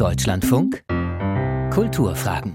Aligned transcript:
Deutschlandfunk 0.00 0.82
Kulturfragen. 1.70 2.54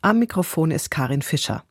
Am 0.00 0.18
Mikrofon 0.18 0.70
ist 0.70 0.90
Karin 0.90 1.20
Fischer. 1.20 1.62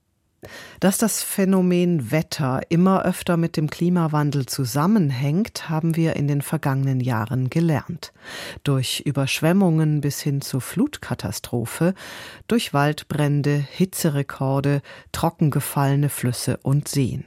Dass 0.80 1.00
das 1.00 1.24
Phänomen 1.24 2.12
Wetter 2.12 2.62
immer 2.70 3.06
öfter 3.06 3.38
mit 3.38 3.58
dem 3.58 3.72
Klimawandel 3.72 4.46
zusammenhängt, 4.46 5.68
haben 5.68 5.96
wir 5.96 6.16
in 6.16 6.28
den 6.28 6.44
vergangenen 6.44 7.00
Jahren 7.00 7.50
gelernt. 7.50 8.14
Durch 8.64 9.00
Überschwemmungen 9.00 10.02
bis 10.02 10.22
hin 10.22 10.42
zur 10.42 10.62
Flutkatastrophe, 10.62 11.96
durch 12.48 12.76
Waldbrände, 12.76 13.56
Hitzerekorde, 13.68 14.84
trockengefallene 15.12 16.10
Flüsse 16.10 16.60
und 16.62 16.88
Seen. 16.88 17.24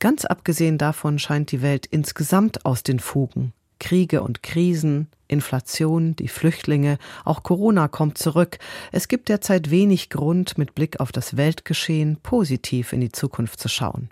Ganz 0.00 0.24
abgesehen 0.24 0.78
davon 0.78 1.20
scheint 1.20 1.52
die 1.52 1.62
Welt 1.62 1.86
insgesamt 1.86 2.64
aus 2.64 2.82
den 2.82 2.98
Fugen. 2.98 3.52
Kriege 3.80 4.22
und 4.22 4.44
Krisen, 4.44 5.08
Inflation, 5.26 6.14
die 6.14 6.28
Flüchtlinge, 6.28 6.98
auch 7.24 7.42
Corona 7.42 7.88
kommt 7.88 8.18
zurück. 8.18 8.58
Es 8.92 9.08
gibt 9.08 9.28
derzeit 9.28 9.70
wenig 9.70 10.10
Grund, 10.10 10.56
mit 10.58 10.76
Blick 10.76 11.00
auf 11.00 11.10
das 11.10 11.36
Weltgeschehen 11.36 12.18
positiv 12.22 12.92
in 12.92 13.00
die 13.00 13.10
Zukunft 13.10 13.58
zu 13.58 13.68
schauen. 13.68 14.10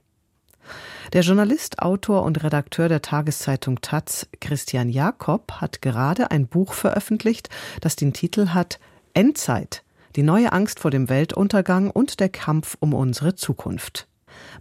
Der 1.12 1.22
Journalist, 1.22 1.78
Autor 1.80 2.24
und 2.24 2.42
Redakteur 2.42 2.88
der 2.88 3.00
Tageszeitung 3.00 3.80
Taz, 3.80 4.26
Christian 4.40 4.88
Jakob, 4.88 5.52
hat 5.52 5.80
gerade 5.80 6.30
ein 6.30 6.46
Buch 6.46 6.74
veröffentlicht, 6.74 7.48
das 7.80 7.96
den 7.96 8.12
Titel 8.12 8.48
hat 8.48 8.78
Endzeit, 9.14 9.84
die 10.16 10.22
neue 10.22 10.52
Angst 10.52 10.80
vor 10.80 10.90
dem 10.90 11.08
Weltuntergang 11.08 11.90
und 11.90 12.20
der 12.20 12.28
Kampf 12.28 12.76
um 12.80 12.92
unsere 12.92 13.34
Zukunft. 13.36 14.07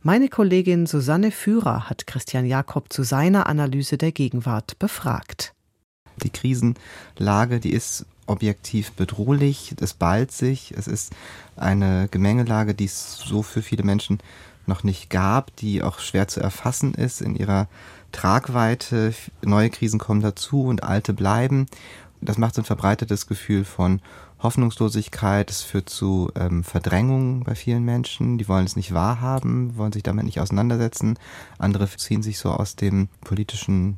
Meine 0.01 0.29
Kollegin 0.29 0.85
Susanne 0.85 1.31
Führer 1.31 1.89
hat 1.89 2.07
Christian 2.07 2.45
Jakob 2.45 2.91
zu 2.91 3.03
seiner 3.03 3.47
Analyse 3.47 3.97
der 3.97 4.11
Gegenwart 4.11 4.79
befragt. 4.79 5.53
Die 6.23 6.29
Krisenlage, 6.29 7.59
die 7.59 7.73
ist 7.73 8.05
objektiv 8.25 8.91
bedrohlich, 8.93 9.75
es 9.79 9.93
ballt 9.93 10.31
sich, 10.31 10.73
es 10.77 10.87
ist 10.87 11.13
eine 11.55 12.07
Gemengelage, 12.11 12.73
die 12.73 12.85
es 12.85 13.17
so 13.17 13.41
für 13.41 13.61
viele 13.61 13.83
Menschen 13.83 14.19
noch 14.65 14.83
nicht 14.83 15.09
gab, 15.09 15.55
die 15.55 15.81
auch 15.81 15.99
schwer 15.99 16.27
zu 16.27 16.41
erfassen 16.41 16.93
ist 16.93 17.21
in 17.21 17.35
ihrer 17.35 17.67
Tragweite. 18.11 19.13
Neue 19.41 19.69
Krisen 19.69 19.99
kommen 19.99 20.21
dazu 20.21 20.65
und 20.65 20.83
alte 20.83 21.13
bleiben. 21.13 21.67
Das 22.19 22.37
macht 22.37 22.55
so 22.55 22.61
ein 22.61 22.65
verbreitetes 22.65 23.27
Gefühl 23.27 23.63
von 23.63 24.01
Hoffnungslosigkeit, 24.39 25.49
es 25.49 25.63
führt 25.63 25.89
zu 25.89 26.31
ähm, 26.35 26.63
Verdrängung 26.63 27.43
bei 27.43 27.55
vielen 27.55 27.83
Menschen, 27.83 28.37
die 28.37 28.47
wollen 28.47 28.65
es 28.65 28.75
nicht 28.75 28.93
wahrhaben, 28.93 29.77
wollen 29.77 29.91
sich 29.91 30.03
damit 30.03 30.25
nicht 30.25 30.39
auseinandersetzen. 30.39 31.17
Andere 31.57 31.89
ziehen 31.89 32.21
sich 32.21 32.37
so 32.37 32.51
aus 32.51 32.75
dem 32.75 33.09
politischen 33.21 33.97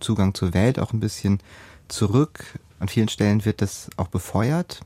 Zugang 0.00 0.34
zur 0.34 0.54
Welt 0.54 0.78
auch 0.78 0.92
ein 0.92 1.00
bisschen 1.00 1.40
zurück. 1.88 2.58
An 2.78 2.88
vielen 2.88 3.08
Stellen 3.08 3.44
wird 3.44 3.62
das 3.62 3.90
auch 3.96 4.08
befeuert. 4.08 4.80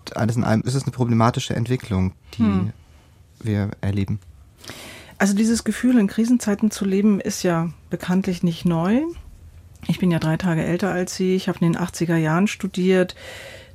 Und 0.00 0.16
alles 0.16 0.36
in 0.36 0.44
allem 0.44 0.62
ist 0.62 0.74
es 0.74 0.82
eine 0.82 0.92
problematische 0.92 1.54
Entwicklung, 1.54 2.12
die 2.34 2.42
hm. 2.42 2.72
wir 3.40 3.70
erleben. 3.80 4.18
Also 5.18 5.34
dieses 5.34 5.62
Gefühl, 5.62 5.98
in 5.98 6.08
Krisenzeiten 6.08 6.72
zu 6.72 6.84
leben, 6.84 7.20
ist 7.20 7.44
ja 7.44 7.70
bekanntlich 7.90 8.42
nicht 8.42 8.64
neu. 8.64 9.02
Ich 9.86 9.98
bin 9.98 10.10
ja 10.10 10.18
drei 10.18 10.36
Tage 10.36 10.64
älter 10.64 10.90
als 10.90 11.14
Sie. 11.14 11.36
Ich 11.36 11.48
habe 11.48 11.58
in 11.60 11.72
den 11.72 11.80
80er 11.80 12.16
Jahren 12.16 12.48
studiert. 12.48 13.14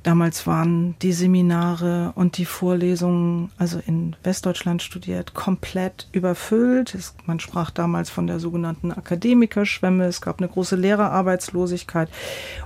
Damals 0.08 0.46
waren 0.46 0.94
die 1.02 1.12
Seminare 1.12 2.12
und 2.14 2.38
die 2.38 2.46
Vorlesungen, 2.46 3.52
also 3.58 3.78
in 3.86 4.16
Westdeutschland 4.22 4.80
studiert, 4.80 5.34
komplett 5.34 6.08
überfüllt. 6.12 6.94
Es, 6.94 7.14
man 7.26 7.40
sprach 7.40 7.70
damals 7.70 8.08
von 8.08 8.26
der 8.26 8.40
sogenannten 8.40 8.90
Akademikerschwemme. 8.90 10.06
Es 10.06 10.22
gab 10.22 10.38
eine 10.38 10.48
große 10.48 10.76
Lehrerarbeitslosigkeit. 10.76 12.08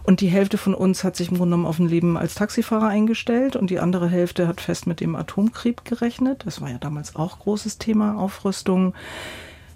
Und 0.05 0.21
die 0.21 0.29
Hälfte 0.29 0.57
von 0.57 0.73
uns 0.73 1.03
hat 1.03 1.17
sich 1.17 1.33
im 1.33 1.37
Grunde 1.37 1.57
genommen 1.57 1.67
auf 1.67 1.81
ein 1.81 1.89
Leben 1.89 2.17
als 2.17 2.37
Taxifahrer 2.37 2.87
eingestellt 2.87 3.57
und 3.57 3.71
die 3.71 3.81
andere 3.81 4.09
Hälfte 4.09 4.47
hat 4.47 4.61
fest 4.61 4.87
mit 4.87 5.01
dem 5.01 5.17
Atomkrieg 5.17 5.85
gerechnet. 5.85 6.45
Das 6.47 6.61
war 6.61 6.71
ja 6.71 6.79
damals 6.79 7.17
auch 7.17 7.41
großes 7.41 7.79
Thema, 7.79 8.21
Aufrüstung. 8.21 8.95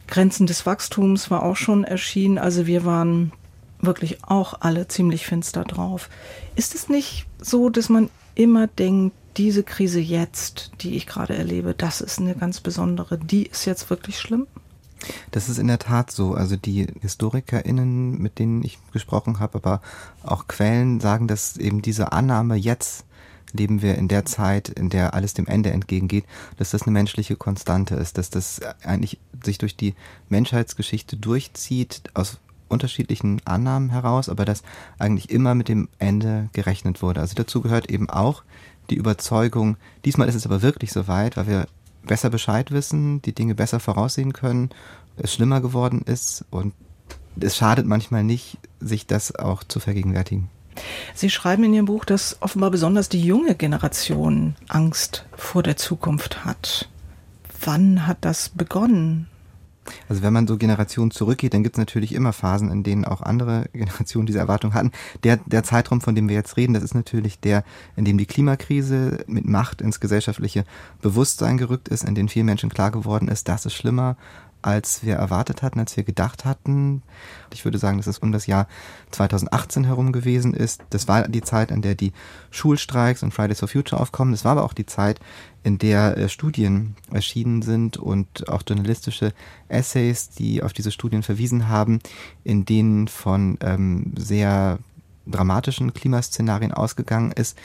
Grenzen 0.06 0.47
des 0.47 0.66
Wachstums 0.66 1.32
war 1.32 1.43
auch 1.43 1.56
schon 1.56 1.82
erschienen. 1.82 2.38
Also 2.38 2.69
wir 2.69 2.84
waren 2.84 3.32
wirklich 3.81 4.25
auch 4.25 4.60
alle 4.60 4.88
ziemlich 4.88 5.26
finster 5.26 5.64
drauf. 5.64 6.09
Ist 6.54 6.75
es 6.75 6.88
nicht 6.88 7.26
so, 7.38 7.69
dass 7.69 7.88
man 7.88 8.10
immer 8.34 8.66
denkt, 8.66 9.14
diese 9.37 9.62
Krise 9.62 10.00
jetzt, 10.00 10.72
die 10.81 10.97
ich 10.97 11.06
gerade 11.06 11.37
erlebe, 11.37 11.75
das 11.75 12.00
ist 12.00 12.19
eine 12.19 12.34
ganz 12.34 12.60
besondere, 12.60 13.19
die 13.19 13.47
ist 13.47 13.66
jetzt 13.66 13.91
wirklich 13.91 14.19
schlimm? 14.19 14.47
Das 15.31 15.48
ist 15.48 15.59
in 15.59 15.66
der 15.66 15.78
Tat 15.78 16.10
so. 16.10 16.34
Also 16.34 16.56
die 16.56 16.87
HistorikerInnen, 17.00 18.19
mit 18.19 18.38
denen 18.38 18.64
ich 18.64 18.78
gesprochen 18.92 19.41
habe, 19.41 19.59
aber 19.59 19.82
auch 20.22 20.48
Quellen 20.48 21.00
sagen, 21.00 21.28
dass 21.28 21.56
eben 21.58 21.82
diese 21.82 22.12
Annahme 22.12 22.56
jetzt 22.56 23.04
leben 23.53 23.81
wir 23.82 23.97
in 23.97 24.08
der 24.08 24.25
Zeit, 24.25 24.69
in 24.69 24.91
der 24.91 25.14
alles 25.14 25.34
dem 25.34 25.47
Ende 25.47 25.70
entgegengeht, 25.70 26.25
dass 26.58 26.70
das 26.70 26.82
eine 26.82 26.93
menschliche 26.93 27.37
Konstante 27.37 27.94
ist, 27.94 28.19
dass 28.19 28.28
das 28.28 28.60
eigentlich 28.82 29.19
sich 29.44 29.58
durch 29.58 29.76
die 29.76 29.94
Menschheitsgeschichte 30.28 31.16
durchzieht, 31.16 32.03
aus 32.14 32.38
unterschiedlichen 32.69 33.41
Annahmen 33.44 33.91
heraus, 33.91 34.28
aber 34.28 34.44
dass 34.44 34.62
eigentlich 34.99 35.31
immer 35.31 35.54
mit 35.54 35.69
dem 35.69 35.88
Ende 35.99 36.49
gerechnet 36.53 37.03
wurde. 37.03 37.21
Also 37.21 37.34
dazu 37.34 37.60
gehört 37.60 37.91
eben 37.91 38.10
auch 38.10 38.43
die 38.91 38.97
Überzeugung, 38.97 39.77
diesmal 40.04 40.28
ist 40.28 40.34
es 40.34 40.47
aber 40.47 40.62
wirklich 40.62 40.93
soweit, 40.93 41.37
weil 41.37 41.47
wir 41.47 41.66
besser 42.06 42.31
Bescheid 42.31 42.71
wissen, 42.71 43.21
die 43.22 43.34
Dinge 43.34 43.55
besser 43.55 43.81
voraussehen 43.81 44.32
können, 44.32 44.71
es 45.16 45.32
schlimmer 45.32 45.60
geworden 45.60 46.03
ist 46.03 46.44
und 46.50 46.72
es 47.38 47.56
schadet 47.56 47.87
manchmal 47.87 48.25
nicht, 48.25 48.59
sich 48.81 49.06
das 49.06 49.34
auch 49.34 49.65
zu 49.65 49.81
vergegenwärtigen. 49.81 50.49
Sie 51.15 51.31
schreiben 51.31 51.65
in 51.65 51.75
Ihrem 51.75 51.87
Buch, 51.87 52.05
dass 52.05 52.37
offenbar 52.41 52.71
besonders 52.71 53.09
die 53.09 53.22
junge 53.22 53.55
Generation 53.55 54.56
Angst 54.69 55.25
vor 55.34 55.62
der 55.62 55.76
Zukunft 55.76 56.44
hat. 56.44 56.88
Wann 57.62 58.06
hat 58.06 58.19
das 58.21 58.50
begonnen? 58.50 59.28
Also 60.08 60.22
wenn 60.22 60.32
man 60.32 60.47
so 60.47 60.56
Generationen 60.56 61.10
zurückgeht, 61.10 61.54
dann 61.54 61.62
gibt 61.62 61.76
es 61.76 61.78
natürlich 61.78 62.14
immer 62.14 62.32
Phasen, 62.32 62.70
in 62.70 62.82
denen 62.82 63.04
auch 63.04 63.22
andere 63.22 63.66
Generationen 63.72 64.26
diese 64.26 64.38
Erwartung 64.38 64.74
hatten. 64.74 64.92
Der, 65.24 65.38
der 65.47 65.62
Zeitraum, 65.62 66.00
von 66.00 66.14
dem 66.14 66.28
wir 66.28 66.36
jetzt 66.36 66.56
reden, 66.56 66.74
das 66.74 66.82
ist 66.82 66.94
natürlich 66.94 67.41
der, 67.41 67.64
in 67.96 68.04
dem 68.04 68.19
die 68.19 68.26
Klimakrise 68.26 69.25
mit 69.26 69.46
Macht 69.46 69.80
ins 69.80 70.00
gesellschaftliche 70.00 70.64
Bewusstsein 71.02 71.58
gerückt 71.58 71.88
ist, 71.88 72.04
in 72.04 72.14
dem 72.14 72.28
vielen 72.28 72.46
Menschen 72.46 72.70
klar 72.70 72.91
geworden 72.91 73.28
ist, 73.28 73.48
das 73.48 73.66
ist 73.66 73.75
schlimmer 73.75 74.16
als 74.66 75.04
wir 75.04 75.15
erwartet 75.15 75.62
hatten, 75.62 75.78
als 75.78 75.97
wir 75.97 76.03
gedacht 76.03 76.44
hatten. 76.44 77.03
Ich 77.53 77.65
würde 77.65 77.78
sagen, 77.78 77.99
dass 77.99 78.09
es 78.09 78.19
um 78.19 78.32
das 78.32 78.47
Jahr 78.47 78.66
2018 79.12 79.84
herum 79.84 80.10
gewesen 80.10 80.54
ist. 80.54 80.82
Das 80.91 81.06
war 81.06 81.28
die 81.28 81.43
Zeit, 81.43 81.71
in 81.71 81.82
der 81.82 81.94
die 81.94 82.12
Schulstreiks 82.50 83.22
und 83.22 83.32
Fridays 83.32 83.60
for 83.60 83.69
Future 83.69 84.00
aufkommen. 84.00 84.32
Das 84.32 84.44
war 84.44 84.53
aber 84.53 84.65
auch 84.65 84.72
die 84.72 84.87
Zeit, 84.87 85.21
in 85.62 85.78
der 85.78 86.16
äh, 86.16 86.28
Studien 86.28 86.97
erschienen 87.12 87.62
sind 87.62 87.97
und 87.97 88.49
auch 88.49 88.62
journalistische 88.66 89.32
Essays, 89.69 90.31
die 90.31 90.62
auf 90.62 90.72
diese 90.72 90.91
Studien 90.91 91.22
verwiesen 91.22 91.69
haben, 91.69 92.00
in 92.43 92.65
denen 92.65 93.09
von 93.09 93.59
ähm, 93.60 94.15
sehr 94.16 94.78
dramatischen 95.26 95.93
Klimaszenarien 95.93 96.72
ausgegangen 96.72 97.32
ist, 97.32 97.56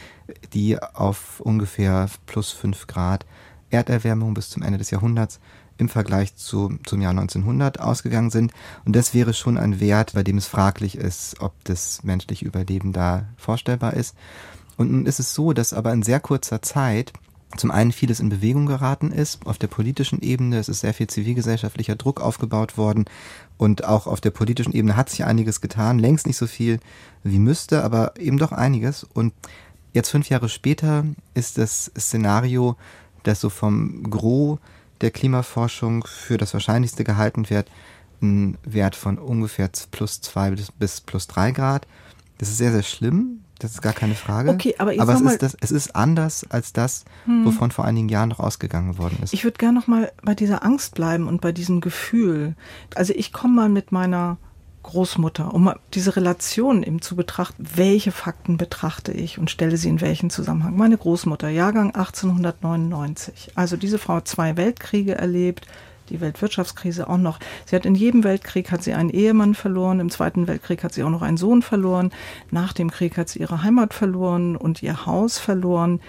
die 0.54 0.82
auf 0.82 1.40
ungefähr 1.40 2.10
plus 2.26 2.52
fünf 2.52 2.88
Grad 2.88 3.26
Erderwärmung 3.72 4.34
bis 4.34 4.50
zum 4.50 4.64
Ende 4.64 4.78
des 4.78 4.92
Jahrhunderts 4.92 5.40
im 5.82 5.90
Vergleich 5.90 6.36
zu, 6.36 6.78
zum 6.86 7.02
Jahr 7.02 7.12
1900 7.12 7.80
ausgegangen 7.80 8.30
sind. 8.30 8.54
Und 8.86 8.96
das 8.96 9.14
wäre 9.14 9.34
schon 9.34 9.58
ein 9.58 9.80
Wert, 9.80 10.14
bei 10.14 10.24
dem 10.24 10.38
es 10.38 10.48
fraglich 10.48 10.96
ist, 10.96 11.42
ob 11.42 11.54
das 11.66 12.04
menschliche 12.04 12.46
Überleben 12.46 12.94
da 12.94 13.26
vorstellbar 13.36 13.96
ist. 13.96 14.16
Und 14.78 14.92
nun 14.92 15.06
ist 15.06 15.20
es 15.20 15.34
so, 15.34 15.52
dass 15.52 15.74
aber 15.74 15.92
in 15.92 16.04
sehr 16.04 16.20
kurzer 16.20 16.62
Zeit 16.62 17.12
zum 17.58 17.72
einen 17.72 17.92
vieles 17.92 18.22
in 18.22 18.30
Bewegung 18.30 18.66
geraten 18.66 19.12
ist, 19.12 19.46
auf 19.46 19.58
der 19.58 19.68
politischen 19.68 20.22
Ebene, 20.22 20.58
es 20.58 20.70
ist 20.70 20.80
sehr 20.82 20.94
viel 20.94 21.08
zivilgesellschaftlicher 21.08 21.98
Druck 21.98 22.22
aufgebaut 22.22 22.78
worden 22.78 23.06
und 23.58 23.84
auch 23.84 24.08
auf 24.08 24.22
der 24.22 24.32
politischen 24.32 24.72
Ebene 24.72 24.96
hat 24.96 25.10
sich 25.10 25.26
einiges 25.26 25.60
getan, 25.60 26.00
längst 26.00 26.28
nicht 26.28 26.38
so 26.38 26.48
viel 26.48 26.80
wie 27.24 27.40
müsste, 27.40 27.84
aber 27.84 28.14
eben 28.18 28.38
doch 28.38 28.54
einiges 28.54 29.04
und 29.04 29.34
jetzt 29.92 30.10
fünf 30.10 30.30
Jahre 30.30 30.48
später 30.48 31.04
ist 31.34 31.58
das 31.58 31.92
Szenario, 31.98 32.78
das 33.24 33.42
so 33.42 33.50
vom 33.50 34.10
Gros 34.10 34.60
der 35.02 35.12
Klimaforschung 35.12 36.06
für 36.06 36.38
das 36.38 36.54
Wahrscheinlichste 36.54 37.04
gehalten 37.04 37.50
wird, 37.50 37.70
ein 38.22 38.58
Wert 38.64 38.96
von 38.96 39.18
ungefähr 39.18 39.70
plus 39.90 40.22
zwei 40.22 40.52
bis, 40.52 40.72
bis 40.72 41.02
plus 41.02 41.28
drei 41.28 41.52
Grad. 41.52 41.88
Das 42.38 42.50
ist 42.50 42.58
sehr, 42.58 42.72
sehr 42.72 42.84
schlimm. 42.84 43.42
Das 43.60 43.72
ist 43.72 43.82
gar 43.84 43.94
keine 43.94 44.16
Frage. 44.16 44.50
Okay, 44.50 44.74
aber, 44.80 44.92
aber 44.98 45.14
es, 45.14 45.22
ist 45.22 45.44
das, 45.44 45.58
es 45.62 45.70
ist 45.70 45.96
anders 45.96 46.48
als 46.50 46.74
das, 46.74 47.06
hm. 47.26 47.46
wovon 47.46 47.70
vor 47.70 47.86
einigen 47.86 48.10
Jahren 48.10 48.30
noch 48.30 48.40
ausgegangen 48.40 48.98
worden 48.98 49.20
ist. 49.22 49.34
Ich 49.34 49.44
würde 49.44 49.60
gerne 49.60 49.78
noch 49.78 49.86
mal 49.86 50.12
bei 50.24 50.34
dieser 50.34 50.64
Angst 50.64 50.96
bleiben 50.96 51.28
und 51.28 51.42
bei 51.42 51.52
diesem 51.52 51.80
Gefühl. 51.80 52.56
Also 52.96 53.14
ich 53.16 53.32
komme 53.32 53.54
mal 53.54 53.70
mit 53.70 53.92
meiner 53.92 54.38
Großmutter, 54.84 55.54
um 55.54 55.72
diese 55.94 56.16
Relation 56.16 56.84
eben 56.84 57.02
zu 57.02 57.16
betrachten, 57.16 57.66
welche 57.76 58.12
Fakten 58.12 58.58
betrachte 58.58 59.12
ich 59.12 59.38
und 59.38 59.52
stelle 59.52 59.78
sie 59.78 59.90
in 59.90 60.02
welchen 60.02 60.30
Zusammenhang. 60.30 60.76
Meine 60.76 60.98
Großmutter, 60.98 61.50
Jahrgang 61.50 61.96
1899. 61.96 63.52
Also 63.56 63.78
diese 63.78 64.00
Frau 64.00 64.16
hat 64.16 64.28
zwei 64.28 64.58
Weltkriege 64.58 65.16
erlebt, 65.16 65.68
die 66.10 66.20
Weltwirtschaftskrise 66.20 67.10
auch 67.10 67.18
noch. 67.18 67.40
Sie 67.66 67.76
hat 67.76 67.86
in 67.86 67.96
jedem 67.96 68.24
Weltkrieg 68.24 68.72
hat 68.72 68.84
sie 68.84 68.94
einen 68.94 69.10
Ehemann 69.10 69.56
verloren, 69.56 70.00
im 70.00 70.10
Zweiten 70.10 70.48
Weltkrieg 70.48 70.84
hat 70.84 70.94
sie 70.94 71.04
auch 71.04 71.10
noch 71.10 71.22
einen 71.22 71.38
Sohn 71.38 71.62
verloren, 71.62 72.12
nach 72.50 72.74
dem 72.74 72.92
Krieg 72.92 73.18
hat 73.18 73.30
sie 73.30 73.40
ihre 73.40 73.64
Heimat 73.64 73.94
verloren 73.94 74.56
und 74.56 74.84
ihr 74.84 75.06
Haus 75.06 75.38
verloren. 75.38 76.02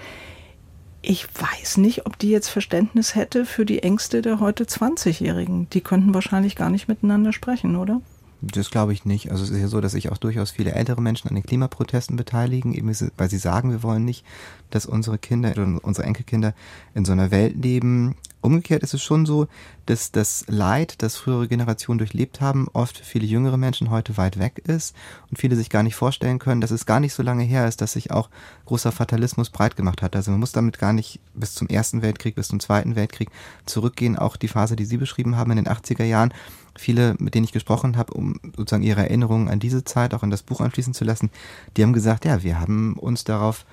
Ich 1.03 1.27
weiß 1.35 1.79
nicht, 1.79 2.07
ob 2.07 2.19
die 2.19 2.31
jetzt 2.31 2.49
Verständnis 2.49 3.15
hätte 3.15 3.45
für 3.45 3.67
die 3.67 3.83
Ängste 3.83 4.23
der 4.23 4.39
heute 4.39 4.65
20-Jährigen. 4.65 5.69
Die 5.71 5.81
könnten 5.81 6.15
wahrscheinlich 6.15 6.55
gar 6.55 6.71
nicht 6.71 6.87
miteinander 6.87 7.33
sprechen, 7.33 7.77
oder? 7.77 8.01
Das 8.45 8.71
glaube 8.71 8.93
ich 8.93 9.05
nicht. 9.05 9.31
Also 9.31 9.45
es 9.45 9.51
ist 9.51 9.61
ja 9.61 9.69
so, 9.69 9.81
dass 9.81 9.93
sich 9.93 10.11
auch 10.11 10.19
durchaus 10.19 10.51
viele 10.51 10.73
ältere 10.73 11.01
Menschen 11.01 11.29
an 11.29 11.37
den 11.37 11.45
Klimaprotesten 11.45 12.17
beteiligen, 12.17 12.75
eben 12.75 12.93
weil 13.17 13.31
sie 13.31 13.39
sagen, 13.39 13.71
wir 13.71 13.85
wollen 13.85 14.05
nicht, 14.05 14.25
dass 14.71 14.85
unsere 14.85 15.17
Kinder 15.17 15.53
oder 15.53 15.79
unsere 15.83 16.07
Enkelkinder 16.07 16.53
in 16.93 17.05
so 17.05 17.13
einer 17.13 17.31
Welt 17.31 17.55
leben, 17.63 18.17
Umgekehrt 18.43 18.83
ist 18.83 18.93
es 18.93 19.03
schon 19.03 19.25
so, 19.25 19.47
dass 19.87 20.11
das 20.11 20.45
Leid, 20.49 20.97
das 20.99 21.17
frühere 21.17 21.47
Generationen 21.47 21.99
durchlebt 21.99 22.41
haben, 22.41 22.67
oft 22.73 22.99
für 22.99 23.05
viele 23.05 23.25
jüngere 23.25 23.57
Menschen 23.57 23.89
heute 23.89 24.17
weit 24.17 24.37
weg 24.37 24.61
ist 24.67 24.97
und 25.31 25.39
viele 25.39 25.55
sich 25.55 25.71
gar 25.71 25.85
nicht 25.85 25.95
vorstellen 25.95 26.41
können, 26.41 26.61
dass 26.61 26.73
es 26.73 26.85
gar 26.85 26.99
nicht 26.99 27.15
so 27.15 27.23
lange 27.23 27.45
her 27.45 27.69
ist, 27.69 27.81
dass 27.81 27.93
sich 27.93 28.11
auch 28.11 28.29
großer 28.67 28.91
Fatalismus 28.91 29.51
breit 29.51 29.77
gemacht 29.77 30.03
hat. 30.03 30.17
Also 30.17 30.33
man 30.33 30.41
muss 30.41 30.51
damit 30.51 30.81
gar 30.81 30.93
nicht 30.93 31.21
bis 31.35 31.55
zum 31.55 31.69
Ersten 31.69 32.03
Weltkrieg, 32.03 32.35
bis 32.35 32.49
zum 32.49 32.59
Zweiten 32.59 32.97
Weltkrieg 32.97 33.31
zurückgehen. 33.65 34.19
Auch 34.19 34.37
die 34.37 34.49
Phase, 34.49 34.75
die 34.75 34.87
Sie 34.87 34.97
beschrieben 34.97 35.37
haben 35.37 35.53
in 35.53 35.65
den 35.65 35.69
80er 35.69 36.05
Jahren, 36.05 36.35
viele, 36.77 37.15
mit 37.19 37.35
denen 37.35 37.45
ich 37.45 37.53
gesprochen 37.53 37.97
habe, 37.97 38.15
um 38.15 38.41
sozusagen 38.57 38.83
ihre 38.83 39.03
Erinnerungen 39.03 39.49
an 39.49 39.61
diese 39.61 39.85
Zeit 39.85 40.15
auch 40.15 40.23
in 40.23 40.31
das 40.31 40.43
Buch 40.43 40.61
anschließen 40.61 40.95
zu 40.95 41.05
lassen, 41.05 41.31
die 41.77 41.83
haben 41.83 41.93
gesagt, 41.93 42.25
ja, 42.25 42.43
wir 42.43 42.61
haben 42.61 42.95
uns 42.95 43.25
darauf 43.25 43.65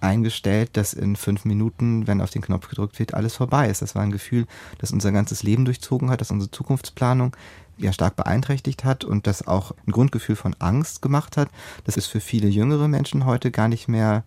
eingestellt, 0.00 0.70
dass 0.74 0.92
in 0.92 1.16
fünf 1.16 1.44
Minuten, 1.44 2.06
wenn 2.06 2.20
auf 2.20 2.30
den 2.30 2.42
Knopf 2.42 2.68
gedrückt 2.68 2.98
wird, 2.98 3.14
alles 3.14 3.34
vorbei 3.34 3.68
ist. 3.70 3.82
Das 3.82 3.94
war 3.94 4.02
ein 4.02 4.12
Gefühl, 4.12 4.46
das 4.78 4.92
unser 4.92 5.12
ganzes 5.12 5.42
Leben 5.42 5.64
durchzogen 5.64 6.10
hat, 6.10 6.20
das 6.20 6.30
unsere 6.30 6.50
Zukunftsplanung 6.50 7.34
ja 7.76 7.92
stark 7.92 8.14
beeinträchtigt 8.14 8.84
hat 8.84 9.04
und 9.04 9.26
das 9.26 9.46
auch 9.46 9.72
ein 9.86 9.92
Grundgefühl 9.92 10.36
von 10.36 10.54
Angst 10.58 11.02
gemacht 11.02 11.36
hat. 11.36 11.48
Das 11.84 11.96
ist 11.96 12.06
für 12.06 12.20
viele 12.20 12.48
jüngere 12.48 12.86
Menschen 12.86 13.24
heute 13.24 13.50
gar 13.50 13.68
nicht 13.68 13.88
mehr, 13.88 14.24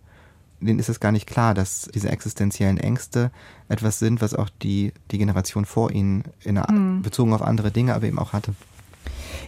denen 0.60 0.78
ist 0.78 0.88
es 0.88 1.00
gar 1.00 1.12
nicht 1.12 1.26
klar, 1.26 1.54
dass 1.54 1.88
diese 1.94 2.10
existenziellen 2.10 2.78
Ängste 2.78 3.30
etwas 3.68 3.98
sind, 3.98 4.20
was 4.20 4.34
auch 4.34 4.48
die, 4.62 4.92
die 5.10 5.18
Generation 5.18 5.64
vor 5.64 5.90
ihnen 5.90 6.24
in 6.42 6.58
einer, 6.58 6.70
mhm. 6.70 7.02
bezogen 7.02 7.32
auf 7.32 7.42
andere 7.42 7.70
Dinge 7.70 7.94
aber 7.94 8.06
eben 8.06 8.18
auch 8.18 8.32
hatte. 8.32 8.54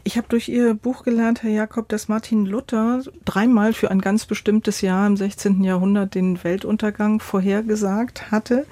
Ich 0.03 0.17
habe 0.17 0.29
durch 0.29 0.49
Ihr 0.49 0.75
Buch 0.75 1.03
gelernt, 1.03 1.43
Herr 1.43 1.51
Jakob, 1.51 1.89
dass 1.89 2.09
Martin 2.09 2.47
Luther 2.47 3.03
dreimal 3.25 3.73
für 3.73 3.91
ein 3.91 4.01
ganz 4.01 4.25
bestimmtes 4.25 4.81
Jahr 4.81 5.07
im 5.07 5.17
16. 5.17 5.63
Jahrhundert 5.63 6.15
den 6.15 6.43
Weltuntergang 6.43 7.21
vorhergesagt 7.21 8.31
hatte. 8.31 8.67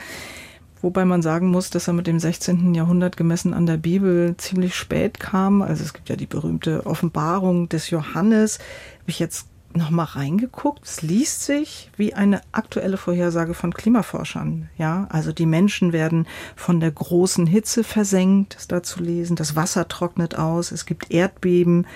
Wobei 0.81 1.05
man 1.05 1.23
sagen 1.23 1.49
muss, 1.49 1.71
dass 1.71 1.89
er 1.89 1.93
mit 1.93 2.07
dem 2.07 2.21
16. 2.21 2.75
Jahrhundert 2.75 3.17
gemessen 3.17 3.53
an 3.53 3.67
der 3.67 3.77
Bibel 3.77 4.37
ziemlich 4.37 4.75
spät 4.75 5.19
kam. 5.19 5.61
Also 5.61 5.83
es 5.83 5.93
gibt 5.93 6.09
ja 6.09 6.17
die 6.17 6.27
berühmte 6.27 6.87
Offenbarung 6.87 7.69
des 7.69 7.91
Johannes. 7.91 8.59
Habe 9.01 9.11
ich 9.11 9.19
jetzt 9.19 9.49
nochmal 9.75 10.07
reingeguckt. 10.07 10.85
Es 10.85 11.03
liest 11.03 11.43
sich 11.43 11.91
wie 11.97 12.15
eine 12.15 12.41
aktuelle 12.53 12.97
Vorhersage 12.97 13.55
von 13.55 13.73
Klimaforschern. 13.73 14.69
Ja, 14.79 15.07
also 15.11 15.33
die 15.33 15.47
Menschen 15.47 15.93
werden 15.93 16.27
von 16.57 16.81
der 16.81 16.91
großen 16.91 17.47
Hitze 17.47 17.85
versenkt, 17.85 18.55
ist 18.57 18.73
da 18.73 18.83
zu 18.83 19.03
lesen. 19.03 19.37
Das 19.37 19.57
Wasser 19.57 19.89
trocknet 19.89 20.37
aus. 20.37 20.73
Es 20.73 20.87
gibt 20.87 21.11
Erdbeben. 21.11 21.87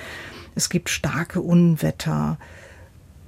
Es 0.54 0.68
gibt 0.68 0.90
starke 0.90 1.40
Unwetter. 1.40 2.38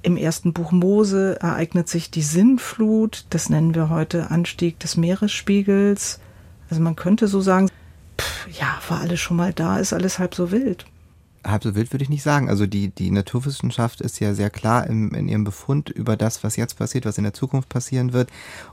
Im 0.03 0.17
ersten 0.17 0.53
Buch 0.53 0.71
Mose 0.71 1.39
ereignet 1.41 1.89
sich 1.89 2.11
die 2.11 2.21
Sinnflut. 2.21 3.25
Das 3.31 3.49
nennen 3.49 3.73
wir 3.73 3.89
heute 3.89 4.29
Anstieg 4.29 4.79
des 4.79 4.97
Meeresspiegels. 4.97 6.19
Also 6.69 6.81
man 6.81 6.95
könnte 6.95 7.27
so 7.27 7.41
sagen, 7.41 7.69
pff, 8.19 8.47
ja, 8.59 8.77
war 8.87 9.01
alles 9.01 9.19
schon 9.19 9.37
mal 9.37 9.53
da, 9.53 9.79
ist 9.79 9.93
alles 9.93 10.19
halb 10.19 10.35
so 10.35 10.51
wild 10.51 10.85
halb 11.45 11.63
so 11.63 11.75
wild 11.75 11.93
würde 11.93 12.03
ich 12.03 12.09
nicht 12.09 12.23
sagen. 12.23 12.49
Also 12.49 12.65
die, 12.65 12.89
die 12.89 13.11
Naturwissenschaft 13.11 14.01
ist 14.01 14.19
ja 14.19 14.33
sehr 14.33 14.49
klar 14.49 14.87
im, 14.87 15.13
in 15.13 15.27
ihrem 15.27 15.43
Befund 15.43 15.89
über 15.89 16.17
das, 16.17 16.43
was 16.43 16.55
jetzt 16.55 16.77
passiert, 16.77 17.05
was 17.05 17.17
in 17.17 17.23
der 17.23 17.33
Zukunft 17.33 17.69
passieren 17.69 18.13
wird. 18.13 18.29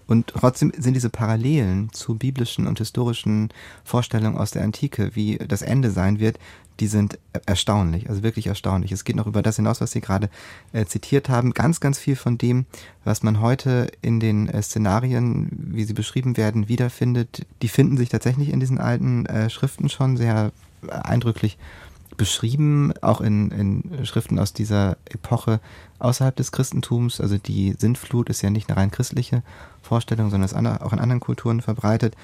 Und 0.06 0.28
trotzdem 0.28 0.72
sind 0.76 0.94
diese 0.94 1.10
Parallelen 1.10 1.92
zu 1.92 2.16
biblischen 2.16 2.66
und 2.66 2.78
historischen 2.78 3.50
Vorstellungen 3.84 4.38
aus 4.38 4.50
der 4.50 4.64
Antike, 4.64 5.10
wie 5.14 5.38
das 5.38 5.62
Ende 5.62 5.90
sein 5.90 6.18
wird, 6.18 6.38
die 6.80 6.86
sind 6.86 7.18
erstaunlich, 7.46 8.08
also 8.08 8.22
wirklich 8.22 8.46
erstaunlich. 8.46 8.92
Es 8.92 9.04
geht 9.04 9.14
noch 9.14 9.26
über 9.26 9.42
das 9.42 9.56
hinaus, 9.56 9.80
was 9.80 9.92
Sie 9.92 10.00
gerade 10.00 10.30
äh, 10.72 10.86
zitiert 10.86 11.28
haben. 11.28 11.52
Ganz, 11.52 11.80
ganz 11.80 11.98
viel 11.98 12.16
von 12.16 12.38
dem, 12.38 12.66
was 13.04 13.22
man 13.22 13.40
heute 13.40 13.88
in 14.00 14.20
den 14.20 14.48
äh, 14.48 14.62
Szenarien, 14.62 15.48
wie 15.52 15.84
sie 15.84 15.92
beschrieben 15.92 16.36
werden, 16.36 16.68
wiederfindet, 16.68 17.46
die 17.60 17.68
finden 17.68 17.96
sich 17.96 18.08
tatsächlich 18.08 18.48
in 18.48 18.58
diesen 18.58 18.78
alten 18.78 19.26
äh, 19.26 19.50
Schriften 19.50 19.88
schon 19.90 20.16
sehr 20.16 20.50
eindrücklich 20.88 21.58
beschrieben, 22.16 22.92
auch 23.00 23.20
in, 23.20 23.50
in 23.50 24.06
Schriften 24.06 24.38
aus 24.38 24.52
dieser 24.52 24.96
Epoche 25.06 25.60
außerhalb 25.98 26.34
des 26.36 26.52
Christentums. 26.52 27.20
Also 27.20 27.38
die 27.38 27.74
Sintflut 27.78 28.28
ist 28.28 28.42
ja 28.42 28.50
nicht 28.50 28.68
eine 28.68 28.76
rein 28.78 28.90
christliche 28.90 29.42
Vorstellung, 29.80 30.30
sondern 30.30 30.44
ist 30.44 30.54
auch 30.54 30.92
in 30.92 30.98
anderen 30.98 31.20
Kulturen 31.20 31.60
verbreitet. 31.60 32.16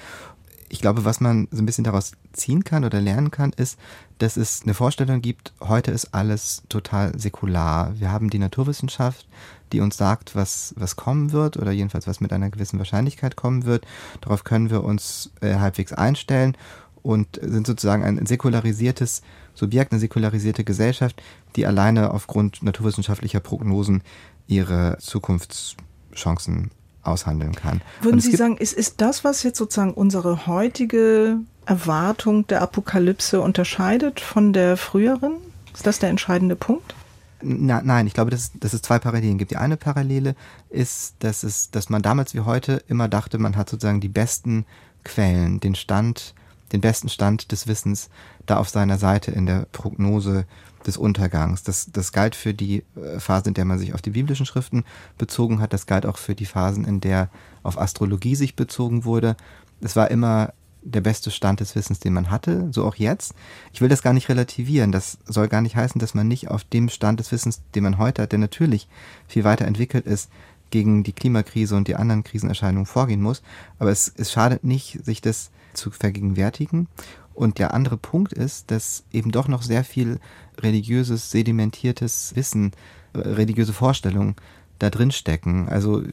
Ich 0.71 0.81
glaube, 0.81 1.03
was 1.03 1.19
man 1.19 1.47
so 1.49 1.63
ein 1.63 1.65
bisschen 1.65 1.83
daraus 1.83 2.11
ziehen 2.31 2.63
kann 2.63 2.85
oder 2.85 3.01
lernen 3.01 3.31
kann, 3.31 3.53
ist, 3.53 3.79
dass 4.19 4.37
es 4.37 4.61
eine 4.63 4.75
Vorstellung 4.75 5.19
gibt, 5.21 5.51
heute 5.61 5.89
ist 5.89 6.13
alles 6.13 6.61
total 6.69 7.17
säkular. 7.17 7.93
Wir 7.99 8.11
haben 8.11 8.29
die 8.29 8.37
Naturwissenschaft, 8.37 9.27
die 9.71 9.81
uns 9.81 9.97
sagt, 9.97 10.35
was, 10.35 10.75
was 10.77 10.95
kommen 10.95 11.31
wird 11.31 11.57
oder 11.57 11.71
jedenfalls 11.71 12.05
was 12.05 12.21
mit 12.21 12.31
einer 12.31 12.51
gewissen 12.51 12.77
Wahrscheinlichkeit 12.77 13.35
kommen 13.35 13.65
wird. 13.65 13.85
Darauf 14.21 14.43
können 14.43 14.69
wir 14.69 14.83
uns 14.83 15.31
äh, 15.41 15.55
halbwegs 15.55 15.93
einstellen 15.93 16.55
und 17.03 17.39
sind 17.41 17.67
sozusagen 17.67 18.03
ein 18.03 18.25
säkularisiertes 18.25 19.21
Subjekt, 19.53 19.91
eine 19.91 19.99
säkularisierte 19.99 20.63
Gesellschaft, 20.63 21.21
die 21.55 21.65
alleine 21.65 22.11
aufgrund 22.11 22.63
naturwissenschaftlicher 22.63 23.39
Prognosen 23.39 24.03
ihre 24.47 24.97
Zukunftschancen 24.99 26.71
aushandeln 27.03 27.55
kann. 27.55 27.81
Würden 28.01 28.19
Sie 28.19 28.35
sagen, 28.35 28.57
ist, 28.57 28.73
ist 28.73 29.01
das, 29.01 29.23
was 29.23 29.43
jetzt 29.43 29.57
sozusagen 29.57 29.93
unsere 29.93 30.47
heutige 30.47 31.37
Erwartung 31.65 32.47
der 32.47 32.61
Apokalypse 32.61 33.41
unterscheidet 33.41 34.19
von 34.19 34.53
der 34.53 34.75
früheren? 34.77 35.33
Ist 35.73 35.87
das 35.87 35.99
der 35.99 36.09
entscheidende 36.09 36.55
Punkt? 36.55 36.95
Na, 37.41 37.81
nein, 37.81 38.05
ich 38.05 38.13
glaube, 38.13 38.31
dass, 38.31 38.51
dass 38.59 38.73
es 38.73 38.81
zwei 38.81 38.99
Parallelen 38.99 39.37
gibt. 39.37 39.51
Die 39.51 39.57
eine 39.57 39.77
Parallele 39.77 40.35
ist, 40.69 41.15
dass, 41.19 41.43
es, 41.43 41.71
dass 41.71 41.89
man 41.89 42.01
damals 42.01 42.33
wie 42.33 42.41
heute 42.41 42.83
immer 42.87 43.07
dachte, 43.07 43.37
man 43.37 43.55
hat 43.55 43.69
sozusagen 43.69 44.01
die 44.01 44.09
besten 44.09 44.65
Quellen, 45.05 45.61
den 45.61 45.75
Stand 45.75 46.33
den 46.71 46.81
besten 46.81 47.09
Stand 47.09 47.51
des 47.51 47.67
Wissens 47.67 48.09
da 48.45 48.57
auf 48.57 48.69
seiner 48.69 48.97
Seite 48.97 49.31
in 49.31 49.45
der 49.45 49.67
Prognose 49.71 50.45
des 50.85 50.97
Untergangs. 50.97 51.63
Das, 51.63 51.91
das 51.91 52.11
galt 52.11 52.35
für 52.35 52.53
die 52.53 52.83
äh, 52.95 53.19
Phase, 53.19 53.49
in 53.49 53.53
der 53.53 53.65
man 53.65 53.79
sich 53.79 53.93
auf 53.93 54.01
die 54.01 54.11
biblischen 54.11 54.45
Schriften 54.45 54.83
bezogen 55.17 55.61
hat. 55.61 55.73
Das 55.73 55.85
galt 55.85 56.05
auch 56.05 56.17
für 56.17 56.35
die 56.35 56.45
Phasen, 56.45 56.85
in 56.85 57.01
der 57.01 57.29
auf 57.63 57.79
Astrologie 57.79 58.35
sich 58.35 58.55
bezogen 58.55 59.05
wurde. 59.05 59.35
Es 59.81 59.95
war 59.95 60.09
immer 60.09 60.53
der 60.81 61.01
beste 61.01 61.29
Stand 61.31 61.59
des 61.59 61.75
Wissens, 61.75 61.99
den 61.99 62.13
man 62.13 62.31
hatte, 62.31 62.69
so 62.71 62.85
auch 62.85 62.95
jetzt. 62.95 63.33
Ich 63.73 63.81
will 63.81 63.89
das 63.89 64.01
gar 64.01 64.13
nicht 64.13 64.29
relativieren. 64.29 64.91
Das 64.91 65.17
soll 65.25 65.49
gar 65.49 65.61
nicht 65.61 65.75
heißen, 65.75 65.99
dass 65.99 66.13
man 66.13 66.27
nicht 66.27 66.49
auf 66.49 66.63
dem 66.63 66.89
Stand 66.89 67.19
des 67.19 67.31
Wissens, 67.31 67.61
den 67.75 67.83
man 67.83 67.97
heute 67.97 68.21
hat, 68.21 68.31
der 68.31 68.39
natürlich 68.39 68.87
viel 69.27 69.43
weiter 69.43 69.65
entwickelt 69.65 70.05
ist, 70.05 70.29
gegen 70.69 71.03
die 71.03 71.13
Klimakrise 71.13 71.75
und 71.75 71.87
die 71.87 71.95
anderen 71.95 72.23
Krisenerscheinungen 72.23 72.85
vorgehen 72.85 73.21
muss. 73.21 73.41
Aber 73.77 73.91
es, 73.91 74.13
es 74.15 74.31
schadet 74.31 74.63
nicht, 74.63 75.03
sich 75.03 75.19
das 75.19 75.51
zu 75.73 75.91
vergegenwärtigen. 75.91 76.87
Und 77.33 77.57
der 77.57 77.73
andere 77.73 77.97
Punkt 77.97 78.33
ist, 78.33 78.69
dass 78.69 79.03
eben 79.11 79.31
doch 79.31 79.47
noch 79.47 79.61
sehr 79.61 79.83
viel 79.83 80.19
religiöses, 80.59 81.31
sedimentiertes 81.31 82.35
Wissen, 82.35 82.71
äh, 83.13 83.19
religiöse 83.19 83.73
Vorstellungen 83.73 84.35
da 84.77 84.89
drin 84.89 85.11
stecken. 85.11 85.69
Also 85.69 86.03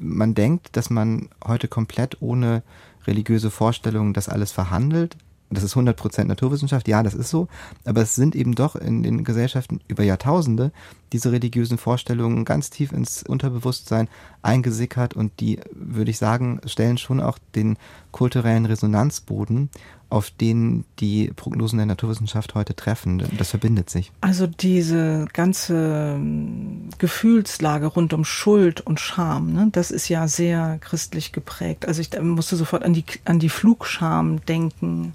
man 0.00 0.34
denkt, 0.34 0.76
dass 0.76 0.90
man 0.90 1.28
heute 1.44 1.68
komplett 1.68 2.20
ohne 2.20 2.62
religiöse 3.06 3.50
Vorstellungen 3.50 4.12
das 4.12 4.28
alles 4.28 4.52
verhandelt, 4.52 5.16
das 5.50 5.64
ist 5.64 5.76
100% 5.76 6.24
Naturwissenschaft, 6.24 6.88
ja, 6.88 7.02
das 7.02 7.14
ist 7.14 7.30
so, 7.30 7.48
aber 7.84 8.02
es 8.02 8.14
sind 8.14 8.36
eben 8.36 8.54
doch 8.54 8.76
in 8.76 9.02
den 9.02 9.24
Gesellschaften 9.24 9.80
über 9.88 10.04
Jahrtausende 10.04 10.72
diese 11.12 11.32
religiösen 11.32 11.78
Vorstellungen 11.78 12.44
ganz 12.44 12.70
tief 12.70 12.92
ins 12.92 13.22
Unterbewusstsein 13.22 14.08
eingesickert 14.42 15.14
und 15.14 15.40
die, 15.40 15.60
würde 15.72 16.10
ich 16.10 16.18
sagen, 16.18 16.60
stellen 16.66 16.98
schon 16.98 17.20
auch 17.20 17.38
den 17.54 17.76
kulturellen 18.12 18.66
Resonanzboden 18.66 19.70
auf 20.10 20.30
den 20.30 20.84
die 21.00 21.30
Prognosen 21.36 21.76
der 21.76 21.86
Naturwissenschaft 21.86 22.54
heute 22.54 22.74
treffen. 22.74 23.22
Das 23.36 23.50
verbindet 23.50 23.90
sich. 23.90 24.10
Also 24.22 24.46
diese 24.46 25.26
ganze 25.32 26.14
ähm, 26.16 26.88
Gefühlslage 26.98 27.86
rund 27.86 28.14
um 28.14 28.24
Schuld 28.24 28.80
und 28.80 29.00
Scham, 29.00 29.52
ne, 29.52 29.68
das 29.70 29.90
ist 29.90 30.08
ja 30.08 30.26
sehr 30.26 30.78
christlich 30.80 31.32
geprägt. 31.32 31.86
Also 31.86 32.00
ich 32.00 32.10
musste 32.20 32.56
sofort 32.56 32.84
an 32.84 32.94
die, 32.94 33.04
an 33.26 33.38
die 33.38 33.50
Flugscham 33.50 34.44
denken, 34.46 35.12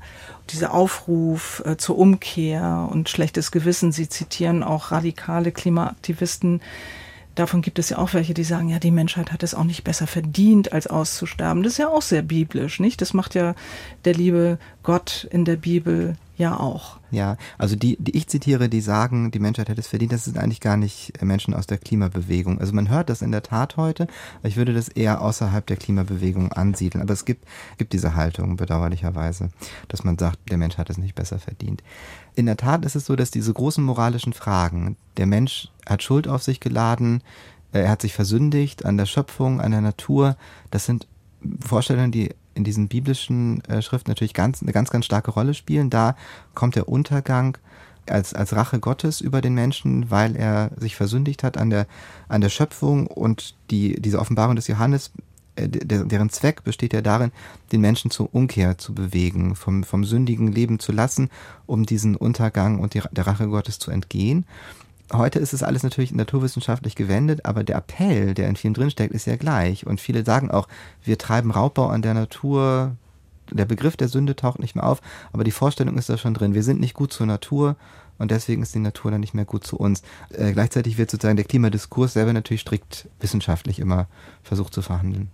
dieser 0.49 0.73
Aufruf 0.73 1.63
äh, 1.65 1.77
zur 1.77 1.97
Umkehr 1.97 2.87
und 2.91 3.09
schlechtes 3.09 3.51
Gewissen. 3.51 3.91
Sie 3.91 4.09
zitieren 4.09 4.63
auch 4.63 4.91
radikale 4.91 5.51
Klimaaktivisten, 5.51 6.61
Davon 7.35 7.63
gibt 7.63 7.79
es 7.79 7.89
ja 7.89 7.97
auch 7.97 8.13
welche, 8.13 8.35
die 8.35 8.43
sagen, 8.43 8.69
ja, 8.69 8.77
die 8.77 8.91
Menschheit 8.91 9.31
hat 9.31 9.41
es 9.41 9.55
auch 9.55 9.63
nicht 9.63 9.83
besser 9.83 10.05
verdient, 10.05 10.71
als 10.71 10.85
auszusterben. 10.85 11.63
Das 11.63 11.73
ist 11.73 11.79
ja 11.79 11.87
auch 11.87 12.03
sehr 12.03 12.21
biblisch, 12.21 12.79
nicht? 12.79 13.01
Das 13.01 13.13
macht 13.13 13.33
ja 13.33 13.55
der 14.05 14.13
liebe 14.13 14.59
Gott 14.83 15.27
in 15.31 15.43
der 15.43 15.55
Bibel 15.55 16.15
ja 16.35 16.59
auch. 16.59 16.99
Ja, 17.11 17.37
also 17.57 17.75
die, 17.75 17.97
die 17.99 18.17
ich 18.17 18.27
zitiere, 18.27 18.69
die 18.69 18.81
sagen, 18.81 19.31
die 19.31 19.39
Menschheit 19.39 19.69
hätte 19.69 19.81
es 19.81 19.87
verdient, 19.87 20.11
das 20.11 20.25
sind 20.25 20.37
eigentlich 20.37 20.61
gar 20.61 20.77
nicht 20.77 21.21
Menschen 21.21 21.53
aus 21.53 21.67
der 21.67 21.77
Klimabewegung. 21.77 22.59
Also 22.59 22.73
man 22.73 22.89
hört 22.89 23.09
das 23.09 23.21
in 23.21 23.31
der 23.31 23.43
Tat 23.43 23.77
heute, 23.77 24.07
ich 24.41 24.57
würde 24.57 24.73
das 24.73 24.87
eher 24.87 25.21
außerhalb 25.21 25.65
der 25.65 25.77
Klimabewegung 25.77 26.51
ansiedeln. 26.51 27.01
Aber 27.01 27.13
es 27.13 27.25
gibt, 27.25 27.45
gibt 27.77 27.93
diese 27.93 28.15
Haltung 28.15 28.57
bedauerlicherweise, 28.57 29.49
dass 29.87 30.03
man 30.03 30.17
sagt, 30.17 30.39
der 30.49 30.57
Mensch 30.57 30.77
hat 30.77 30.89
es 30.89 30.97
nicht 30.97 31.15
besser 31.15 31.39
verdient. 31.39 31.83
In 32.35 32.47
der 32.47 32.57
Tat 32.57 32.83
ist 32.85 32.95
es 32.95 33.05
so, 33.05 33.15
dass 33.15 33.29
diese 33.31 33.53
großen 33.53 33.83
moralischen 33.83 34.33
Fragen, 34.33 34.97
der 35.17 35.27
Mensch 35.27 35.69
hat 35.85 36.01
Schuld 36.01 36.27
auf 36.27 36.41
sich 36.41 36.59
geladen, 36.59 37.21
er 37.71 37.89
hat 37.89 38.01
sich 38.01 38.13
versündigt 38.13 38.85
an 38.85 38.97
der 38.97 39.05
Schöpfung, 39.05 39.61
an 39.61 39.71
der 39.71 39.81
Natur, 39.81 40.35
das 40.71 40.85
sind 40.85 41.07
Vorstellungen, 41.59 42.11
die 42.11 42.31
in 42.55 42.63
diesen 42.63 42.87
biblischen 42.87 43.63
äh, 43.65 43.81
Schriften 43.81 44.11
natürlich 44.11 44.33
ganz, 44.33 44.61
eine 44.61 44.71
ganz, 44.71 44.89
ganz 44.89 45.05
starke 45.05 45.31
Rolle 45.31 45.53
spielen. 45.53 45.89
Da 45.89 46.15
kommt 46.53 46.75
der 46.75 46.87
Untergang 46.87 47.57
als, 48.07 48.33
als 48.33 48.55
Rache 48.55 48.79
Gottes 48.79 49.21
über 49.21 49.41
den 49.41 49.53
Menschen, 49.53 50.11
weil 50.11 50.35
er 50.35 50.71
sich 50.77 50.95
versündigt 50.95 51.43
hat 51.43 51.57
an 51.57 51.69
der, 51.69 51.87
an 52.27 52.41
der 52.41 52.49
Schöpfung 52.49 53.07
und 53.07 53.55
die, 53.71 53.99
diese 54.01 54.19
Offenbarung 54.19 54.55
des 54.55 54.67
Johannes, 54.67 55.11
äh, 55.55 55.69
der, 55.69 56.03
deren 56.05 56.29
Zweck 56.29 56.63
besteht 56.63 56.93
ja 56.93 57.01
darin, 57.01 57.31
den 57.71 57.81
Menschen 57.81 58.11
zur 58.11 58.33
Umkehr 58.33 58.77
zu 58.77 58.93
bewegen, 58.93 59.55
vom, 59.55 59.83
vom 59.83 60.03
sündigen 60.03 60.51
Leben 60.51 60.79
zu 60.79 60.91
lassen, 60.91 61.29
um 61.65 61.85
diesen 61.85 62.15
Untergang 62.15 62.79
und 62.79 62.93
die, 62.93 63.01
der 63.11 63.27
Rache 63.27 63.47
Gottes 63.47 63.79
zu 63.79 63.91
entgehen 63.91 64.45
heute 65.11 65.39
ist 65.39 65.53
es 65.53 65.63
alles 65.63 65.83
natürlich 65.83 66.13
naturwissenschaftlich 66.13 66.95
gewendet, 66.95 67.45
aber 67.45 67.63
der 67.63 67.77
Appell, 67.77 68.33
der 68.33 68.47
in 68.47 68.55
vielen 68.55 68.73
drinsteckt, 68.73 69.13
ist 69.13 69.25
ja 69.25 69.35
gleich. 69.35 69.85
Und 69.85 69.99
viele 69.99 70.23
sagen 70.23 70.51
auch, 70.51 70.67
wir 71.03 71.17
treiben 71.17 71.51
Raubbau 71.51 71.87
an 71.87 72.01
der 72.01 72.13
Natur. 72.13 72.95
Der 73.51 73.65
Begriff 73.65 73.97
der 73.97 74.07
Sünde 74.07 74.35
taucht 74.35 74.59
nicht 74.59 74.75
mehr 74.75 74.85
auf, 74.85 75.01
aber 75.33 75.43
die 75.43 75.51
Vorstellung 75.51 75.97
ist 75.97 76.09
da 76.09 76.17
schon 76.17 76.33
drin. 76.33 76.53
Wir 76.53 76.63
sind 76.63 76.79
nicht 76.79 76.93
gut 76.93 77.11
zur 77.11 77.27
Natur 77.27 77.75
und 78.17 78.31
deswegen 78.31 78.61
ist 78.61 78.73
die 78.73 78.79
Natur 78.79 79.11
dann 79.11 79.19
nicht 79.19 79.33
mehr 79.33 79.45
gut 79.45 79.65
zu 79.65 79.77
uns. 79.77 80.01
Äh, 80.29 80.53
gleichzeitig 80.53 80.97
wird 80.97 81.11
sozusagen 81.11 81.35
der 81.35 81.45
Klimadiskurs 81.45 82.13
selber 82.13 82.33
natürlich 82.33 82.61
strikt 82.61 83.09
wissenschaftlich 83.19 83.79
immer 83.79 84.07
versucht 84.43 84.73
zu 84.73 84.81
verhandeln. 84.81 85.29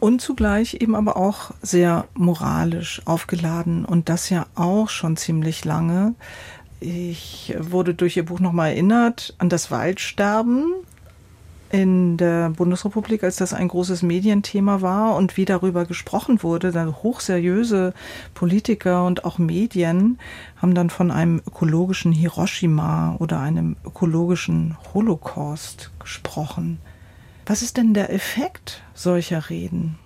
Und 0.00 0.20
zugleich 0.20 0.74
eben 0.74 0.94
aber 0.94 1.16
auch 1.16 1.50
sehr 1.60 2.06
moralisch 2.14 3.02
aufgeladen 3.04 3.84
und 3.84 4.08
das 4.08 4.30
ja 4.30 4.46
auch 4.54 4.88
schon 4.88 5.16
ziemlich 5.16 5.64
lange. 5.64 6.14
Ich 6.80 7.54
wurde 7.58 7.94
durch 7.94 8.16
Ihr 8.16 8.24
Buch 8.24 8.40
nochmal 8.40 8.70
erinnert 8.70 9.34
an 9.38 9.48
das 9.48 9.70
Waldsterben 9.70 10.72
in 11.70 12.16
der 12.16 12.50
Bundesrepublik, 12.50 13.24
als 13.24 13.36
das 13.36 13.52
ein 13.52 13.68
großes 13.68 14.02
Medienthema 14.02 14.80
war 14.80 15.16
und 15.16 15.36
wie 15.36 15.44
darüber 15.44 15.84
gesprochen 15.84 16.42
wurde. 16.42 16.72
Dann 16.72 16.94
hochseriöse 17.02 17.92
Politiker 18.34 19.04
und 19.04 19.24
auch 19.24 19.38
Medien 19.38 20.18
haben 20.56 20.74
dann 20.74 20.88
von 20.88 21.10
einem 21.10 21.42
ökologischen 21.46 22.12
Hiroshima 22.12 23.16
oder 23.18 23.40
einem 23.40 23.76
ökologischen 23.84 24.76
Holocaust 24.94 25.90
gesprochen. 25.98 26.78
Was 27.44 27.62
ist 27.62 27.76
denn 27.76 27.92
der 27.92 28.12
Effekt 28.12 28.82
solcher 28.94 29.50
Reden? 29.50 29.98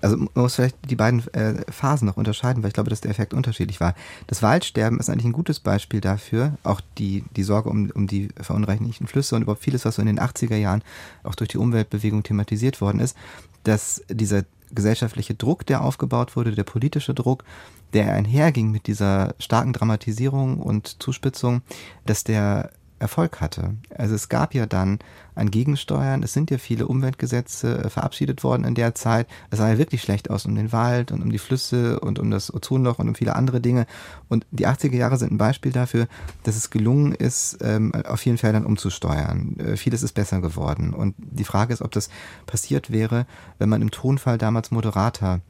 Also 0.00 0.16
man 0.16 0.28
muss 0.34 0.54
vielleicht 0.54 0.76
die 0.88 0.96
beiden 0.96 1.26
äh, 1.34 1.62
Phasen 1.70 2.06
noch 2.06 2.16
unterscheiden, 2.16 2.62
weil 2.62 2.68
ich 2.68 2.74
glaube, 2.74 2.90
dass 2.90 3.00
der 3.00 3.10
Effekt 3.10 3.34
unterschiedlich 3.34 3.80
war. 3.80 3.94
Das 4.26 4.42
Waldsterben 4.42 4.98
ist 4.98 5.10
eigentlich 5.10 5.26
ein 5.26 5.32
gutes 5.32 5.60
Beispiel 5.60 6.00
dafür, 6.00 6.54
auch 6.62 6.80
die, 6.98 7.24
die 7.36 7.42
Sorge 7.42 7.68
um, 7.68 7.90
um 7.90 8.06
die 8.06 8.28
verunreinigten 8.40 9.06
Flüsse 9.06 9.36
und 9.36 9.42
überhaupt 9.42 9.62
vieles, 9.62 9.84
was 9.84 9.96
so 9.96 10.02
in 10.02 10.06
den 10.06 10.20
80er 10.20 10.56
Jahren 10.56 10.82
auch 11.22 11.34
durch 11.34 11.48
die 11.48 11.58
Umweltbewegung 11.58 12.22
thematisiert 12.22 12.80
worden 12.80 13.00
ist, 13.00 13.16
dass 13.64 14.02
dieser 14.08 14.44
gesellschaftliche 14.72 15.34
Druck, 15.34 15.66
der 15.66 15.82
aufgebaut 15.82 16.36
wurde, 16.36 16.52
der 16.52 16.64
politische 16.64 17.14
Druck, 17.14 17.44
der 17.92 18.12
einherging 18.12 18.70
mit 18.70 18.86
dieser 18.86 19.34
starken 19.38 19.72
Dramatisierung 19.72 20.60
und 20.60 21.02
Zuspitzung, 21.02 21.62
dass 22.06 22.24
der 22.24 22.70
Erfolg 23.00 23.40
hatte. 23.40 23.74
Also 23.96 24.14
es 24.14 24.28
gab 24.28 24.54
ja 24.54 24.66
dann 24.66 24.98
ein 25.40 25.50
Gegensteuern, 25.50 26.22
es 26.22 26.32
sind 26.32 26.50
ja 26.50 26.58
viele 26.58 26.86
Umweltgesetze 26.86 27.84
äh, 27.84 27.90
verabschiedet 27.90 28.44
worden 28.44 28.64
in 28.64 28.74
der 28.74 28.94
Zeit. 28.94 29.26
Es 29.50 29.58
sah 29.58 29.68
ja 29.68 29.78
wirklich 29.78 30.02
schlecht 30.02 30.30
aus 30.30 30.44
um 30.44 30.54
den 30.54 30.70
Wald 30.70 31.10
und 31.10 31.22
um 31.22 31.30
die 31.30 31.38
Flüsse 31.38 31.98
und 32.00 32.18
um 32.18 32.30
das 32.30 32.52
Ozonloch 32.52 32.98
und 32.98 33.08
um 33.08 33.14
viele 33.14 33.34
andere 33.34 33.60
Dinge. 33.60 33.86
Und 34.28 34.46
die 34.50 34.68
80er 34.68 34.94
Jahre 34.94 35.16
sind 35.16 35.32
ein 35.32 35.38
Beispiel 35.38 35.72
dafür, 35.72 36.06
dass 36.44 36.56
es 36.56 36.70
gelungen 36.70 37.12
ist, 37.12 37.58
ähm, 37.62 37.92
auf 37.94 38.20
vielen 38.20 38.38
Feldern 38.38 38.66
umzusteuern. 38.66 39.56
Äh, 39.58 39.76
vieles 39.76 40.02
ist 40.02 40.12
besser 40.12 40.40
geworden. 40.40 40.92
Und 40.92 41.14
die 41.18 41.44
Frage 41.44 41.72
ist, 41.72 41.82
ob 41.82 41.90
das 41.92 42.10
passiert 42.46 42.90
wäre, 42.90 43.26
wenn 43.58 43.68
man 43.68 43.82
im 43.82 43.90
Tonfall 43.90 44.38
damals 44.38 44.70
moderater 44.70 45.40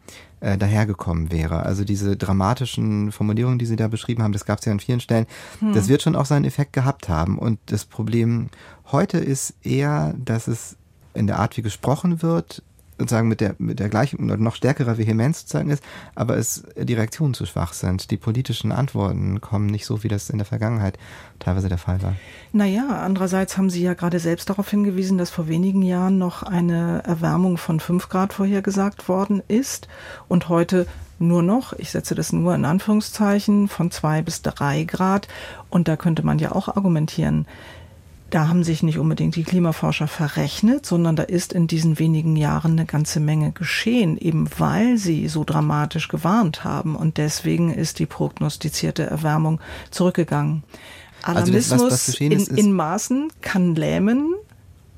äh, 0.41 0.57
dahergekommen 0.57 1.31
wäre. 1.31 1.65
Also 1.65 1.85
diese 1.85 2.17
dramatischen 2.17 3.13
Formulierungen, 3.13 3.59
die 3.59 3.67
Sie 3.67 3.77
da 3.77 3.89
beschrieben 3.89 4.23
haben, 4.23 4.33
das 4.33 4.47
gab 4.47 4.61
es 4.61 4.65
ja 4.65 4.73
an 4.73 4.81
vielen 4.81 5.01
Stellen, 5.01 5.27
hm. 5.59 5.75
das 5.75 5.89
wird 5.89 6.03
schon 6.03 6.17
auch 6.17 6.25
seinen 6.25 6.47
Effekt 6.47 6.73
gehabt 6.73 7.09
haben. 7.09 7.39
Und 7.39 7.59
das 7.67 7.85
Problem 7.85 8.49
heute 8.93 9.19
ist 9.19 9.55
eher, 9.63 10.15
dass 10.19 10.49
es 10.49 10.77
in 11.15 11.27
der 11.27 11.39
Art, 11.39 11.57
wie 11.57 11.63
gesprochen 11.63 12.23
wird, 12.23 12.63
sozusagen 13.01 13.29
mit 13.29 13.41
der, 13.41 13.55
mit 13.59 13.81
der 13.81 13.89
gleichen 13.89 14.23
oder 14.23 14.37
noch 14.37 14.55
stärkerer 14.55 14.99
Vehemenz 14.99 15.41
sozusagen 15.41 15.71
ist, 15.71 15.83
aber 16.15 16.37
es 16.37 16.65
die 16.77 16.95
Reaktionen 16.95 17.33
zu 17.33 17.47
schwach 17.47 17.73
sind. 17.73 18.11
Die 18.11 18.19
politischen 18.19 18.73
Antworten 18.73 19.41
kommen 19.41 19.67
nicht 19.67 19.87
so, 19.87 20.03
wie 20.05 20.09
das 20.09 20.29
in 20.29 20.37
der 20.37 20.45
Vergangenheit 20.45 20.99
teilweise 21.39 21.71
der 21.71 21.79
Fall 21.79 22.03
war. 22.03 22.15
Naja, 22.53 23.01
andererseits 23.03 23.57
haben 23.57 23.71
Sie 23.71 23.83
ja 23.83 23.95
gerade 23.95 24.19
selbst 24.19 24.51
darauf 24.51 24.69
hingewiesen, 24.69 25.17
dass 25.17 25.31
vor 25.31 25.49
wenigen 25.49 25.83
Jahren 25.83 26.19
noch 26.19 26.43
eine 26.43 27.03
Erwärmung 27.05 27.57
von 27.57 27.81
5 27.81 28.09
Grad 28.11 28.35
vorhergesagt 28.35 29.09
worden 29.09 29.43
ist 29.49 29.89
und 30.29 30.49
heute 30.51 30.87
nur 31.19 31.43
noch, 31.43 31.75
ich 31.75 31.91
setze 31.91 32.15
das 32.15 32.33
nur 32.33 32.55
in 32.55 32.65
Anführungszeichen, 32.65 33.69
von 33.69 33.91
2 33.91 34.23
bis 34.23 34.41
3 34.41 34.85
Grad. 34.85 35.29
Und 35.69 35.87
da 35.87 35.97
könnte 35.97 36.25
man 36.25 36.39
ja 36.39 36.53
auch 36.53 36.69
argumentieren, 36.69 37.47
da 38.31 38.49
haben 38.49 38.65
sich 38.65 38.83
nicht 38.83 38.99
unbedingt 38.99 39.37
die 39.37 39.43
Klimaforscher 39.43 40.09
verrechnet, 40.09 40.87
sondern 40.87 41.17
da 41.17 41.25
ist 41.25 41.53
in 41.53 41.67
diesen 41.67 41.99
wenigen 41.99 42.37
Jahren 42.37 42.73
eine 42.73 42.87
ganze 42.87 43.21
Menge 43.21 43.53
geschehen, 43.53 44.17
eben 44.17 44.49
weil 44.59 44.97
sie 44.97 45.29
so 45.29 45.45
dramatisch 45.45 46.09
gewarnt 46.09 46.65
haben. 46.65 46.97
Und 46.97 47.19
deswegen 47.19 47.75
ist 47.75 47.99
die 47.99 48.07
prognostizierte 48.07 49.05
Erwärmung 49.05 49.61
zurückgegangen. 49.91 50.63
Alarmismus 51.23 51.73
also 51.73 51.89
das, 51.89 52.09
was, 52.09 52.09
was 52.09 52.21
in, 52.21 52.57
in 52.57 52.73
Maßen 52.73 53.33
kann 53.43 53.75
lähmen, 53.75 54.30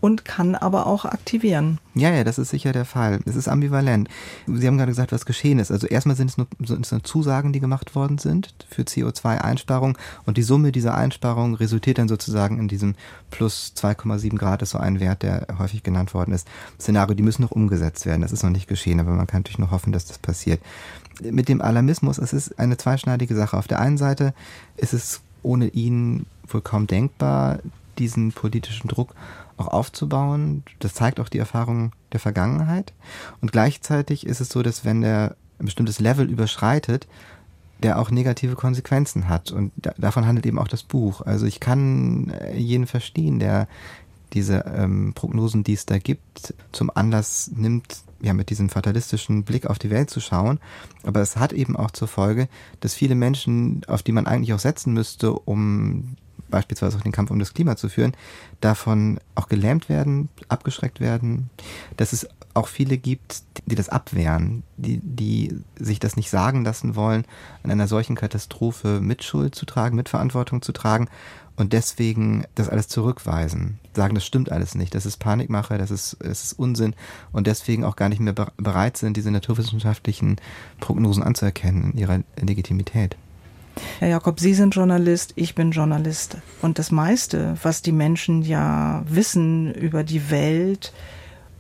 und 0.03 0.25
kann 0.25 0.57
aber 0.57 0.89
auch 0.89 1.05
aktivieren. 1.05 1.79
Ja, 1.95 2.11
ja, 2.11 2.25
das 2.25 2.37
ist 2.37 2.51
sicher 2.51 2.73
der 2.73 2.85
Fall. 2.85 3.21
Es 3.25 3.37
ist 3.37 3.47
ambivalent. 3.47 4.09
Sie 4.49 4.67
haben 4.67 4.77
gerade 4.77 4.91
gesagt, 4.91 5.13
was 5.13 5.27
geschehen 5.27 5.61
ist. 5.61 5.71
Also 5.71 5.87
erstmal 5.87 6.17
sind 6.17 6.29
es 6.29 6.37
nur, 6.37 6.49
sind 6.65 6.85
es 6.85 6.91
nur 6.91 7.05
Zusagen, 7.05 7.53
die 7.53 7.61
gemacht 7.61 7.95
worden 7.95 8.19
sind 8.19 8.53
für 8.69 8.83
CO2-Einsparung 8.83 9.97
und 10.27 10.37
die 10.39 10.43
Summe 10.43 10.73
dieser 10.73 10.97
Einsparung 10.97 11.55
resultiert 11.55 11.99
dann 11.99 12.09
sozusagen 12.09 12.59
in 12.59 12.67
diesem 12.67 12.97
plus 13.31 13.75
2,7 13.77 14.37
Grad, 14.37 14.61
ist 14.63 14.71
so 14.71 14.79
ein 14.79 14.99
Wert, 14.99 15.23
der 15.23 15.47
häufig 15.61 15.85
genannt 15.85 16.15
worden 16.15 16.35
ist. 16.35 16.49
Szenario, 16.81 17.15
die 17.15 17.23
müssen 17.23 17.43
noch 17.43 17.53
umgesetzt 17.53 18.05
werden. 18.05 18.23
Das 18.23 18.33
ist 18.33 18.43
noch 18.43 18.51
nicht 18.51 18.67
geschehen, 18.67 18.99
aber 18.99 19.13
man 19.13 19.29
kann 19.29 19.43
natürlich 19.43 19.61
noch 19.61 19.71
hoffen, 19.71 19.93
dass 19.93 20.07
das 20.07 20.19
passiert. 20.19 20.61
Mit 21.23 21.49
dem 21.49 21.63
Alarmismus, 21.63 22.19
es 22.19 22.33
ist 22.33 22.59
eine 22.59 22.77
zweischneidige 22.77 23.37
Sache. 23.37 23.57
Auf 23.57 23.69
der 23.69 23.79
einen 23.79 23.99
Seite 23.99 24.35
ist 24.77 24.95
es 24.95 25.21
ohne 25.45 25.69
ihn 25.69 26.27
wohl 26.49 26.61
kaum 26.61 26.89
denkbar, 26.89 27.61
diesen 27.99 28.33
politischen 28.33 28.89
Druck 28.89 29.15
auch 29.63 29.69
aufzubauen. 29.69 30.65
Das 30.81 30.95
zeigt 30.95 31.21
auch 31.21 31.29
die 31.29 31.39
Erfahrung 31.39 31.93
der 32.13 32.21
Vergangenheit. 32.21 32.93
Und 33.41 33.53
gleichzeitig 33.53 34.27
ist 34.27 34.41
es 34.41 34.49
so, 34.49 34.63
dass 34.63 34.85
wenn 34.85 35.01
der 35.01 35.37
ein 35.59 35.67
bestimmtes 35.67 36.01
Level 36.01 36.29
überschreitet, 36.29 37.07
der 37.83 37.99
auch 37.99 38.11
negative 38.11 38.55
Konsequenzen 38.55 39.29
hat. 39.29 39.51
Und 39.51 39.73
da, 39.77 39.93
davon 39.99 40.27
handelt 40.27 40.47
eben 40.47 40.59
auch 40.59 40.69
das 40.69 40.83
Buch. 40.83 41.21
Also 41.23 41.47
ich 41.47 41.61
kann 41.61 42.31
äh, 42.31 42.57
jeden 42.57 42.87
verstehen, 42.87 43.39
der 43.39 43.69
diese 44.33 44.65
ähm, 44.75 45.13
Prognosen, 45.15 45.63
die 45.65 45.75
es 45.75 45.85
da 45.85 45.99
gibt, 45.99 46.55
zum 46.73 46.91
Anlass 46.95 47.51
nimmt, 47.55 48.03
ja, 48.23 48.33
mit 48.33 48.51
diesem 48.51 48.71
fatalistischen 48.71 49.43
Blick 49.43 49.67
auf 49.67 49.79
die 49.79 49.91
Welt 49.91 50.11
zu 50.11 50.21
schauen. 50.21 50.59
Aber 51.03 51.21
es 51.21 51.37
hat 51.37 51.53
eben 51.53 51.77
auch 51.77 51.91
zur 51.91 52.09
Folge, 52.09 52.49
dass 52.81 52.95
viele 52.95 53.15
Menschen, 53.15 53.83
auf 53.89 54.03
die 54.03 54.13
man 54.13 54.27
eigentlich 54.27 54.55
auch 54.55 54.59
setzen 54.59 54.95
müsste, 54.95 55.33
um 55.33 56.17
beispielsweise 56.53 56.97
auch 56.97 57.03
den 57.03 57.11
Kampf 57.11 57.33
um 57.33 57.41
das 57.41 57.55
Klima 57.55 57.77
zu 57.77 57.89
führen, 57.89 58.13
davon 58.61 59.19
auch 59.35 59.49
gelähmt 59.49 59.89
werden, 59.89 60.29
abgeschreckt 60.49 61.01
werden, 61.01 61.51
dass 61.97 62.13
es 62.13 62.29
auch 62.55 62.69
viele 62.69 62.99
gibt, 62.99 63.43
die 63.67 63.75
das 63.75 63.89
abwehren, 63.89 64.63
die, 64.77 65.01
die 65.03 65.57
sich 65.77 65.99
das 65.99 66.17
nicht 66.17 66.31
sagen 66.31 66.65
lassen 66.65 66.95
wollen, 66.95 67.25
an 67.63 67.71
einer 67.71 67.89
solchen 67.89 68.15
Katastrophe 68.15 69.01
Mitschuld 69.01 69.55
zu 69.55 69.67
tragen, 69.67 69.97
Mitverantwortung 69.97 70.63
zu 70.63 70.73
tragen 70.73 71.09
und 71.57 71.73
deswegen 71.73 72.45
das 72.55 72.69
alles 72.69 72.89
zurückweisen, 72.89 73.79
sagen, 73.95 74.15
das 74.15 74.27
stimmt 74.27 74.53
alles 74.53 74.75
nicht, 74.75 74.95
das 74.95 75.07
ist 75.07 75.19
Panikmache, 75.19 75.79
das 75.79 75.91
ist, 75.91 76.17
das 76.21 76.45
ist 76.45 76.59
Unsinn 76.59 76.95
und 77.33 77.47
deswegen 77.47 77.85
auch 77.85 77.97
gar 77.97 78.09
nicht 78.09 78.21
mehr 78.21 78.35
bereit 78.35 78.97
sind, 78.97 79.17
diese 79.17 79.31
naturwissenschaftlichen 79.31 80.37
Prognosen 80.81 81.23
anzuerkennen 81.23 81.93
in 81.93 81.99
ihrer 81.99 82.21
Legitimität. 82.39 83.17
Herr 83.99 84.09
Jakob, 84.09 84.41
Sie 84.41 84.55
sind 84.55 84.75
Journalist, 84.75 85.33
ich 85.37 85.55
bin 85.55 85.71
Journalist. 85.71 86.37
Und 86.61 86.79
das 86.79 86.91
meiste, 86.91 87.57
was 87.63 87.83
die 87.83 87.93
Menschen 87.93 88.43
ja 88.43 89.03
wissen 89.07 89.73
über 89.75 90.05
die 90.05 90.31
Welt, 90.31 90.93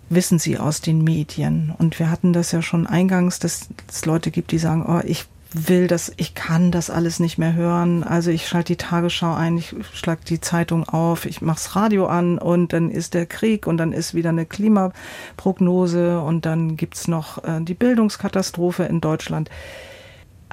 wissen 0.09 0.38
sie 0.38 0.59
aus 0.59 0.81
den 0.81 1.02
Medien. 1.02 1.75
Und 1.78 1.99
wir 1.99 2.11
hatten 2.11 2.33
das 2.33 2.52
ja 2.52 2.62
schon 2.62 2.87
eingangs, 2.87 3.38
dass 3.38 3.69
es 3.88 4.04
Leute 4.04 4.31
gibt, 4.31 4.52
die 4.52 4.59
sagen, 4.59 4.85
oh, 4.87 5.00
ich 5.04 5.26
will 5.54 5.87
das, 5.87 6.12
ich 6.16 6.35
kann 6.35 6.71
das 6.71 6.90
alles 6.90 7.21
nicht 7.21 7.38
mehr 7.38 7.54
hören. 7.54 8.04
Also 8.04 8.31
ich 8.31 8.49
schalte 8.49 8.73
die 8.73 8.76
Tagesschau 8.76 9.35
ein, 9.35 9.59
ich 9.59 9.75
schlage 9.92 10.23
die 10.26 10.40
Zeitung 10.40 10.88
auf, 10.88 11.26
ich 11.26 11.42
mache 11.42 11.57
das 11.57 11.76
Radio 11.76 12.07
an 12.07 12.38
und 12.38 12.73
dann 12.73 12.90
ist 12.90 13.14
der 13.14 13.26
Krieg 13.26 13.66
und 13.66 13.76
dann 13.76 13.92
ist 13.92 14.14
wieder 14.14 14.31
eine 14.31 14.47
Klimaprognose 14.47 16.21
und 16.21 16.47
dann 16.47 16.76
gibt's 16.76 17.09
noch 17.09 17.45
äh, 17.45 17.61
die 17.61 17.75
Bildungskatastrophe 17.75 18.85
in 18.85 19.00
Deutschland. 19.00 19.50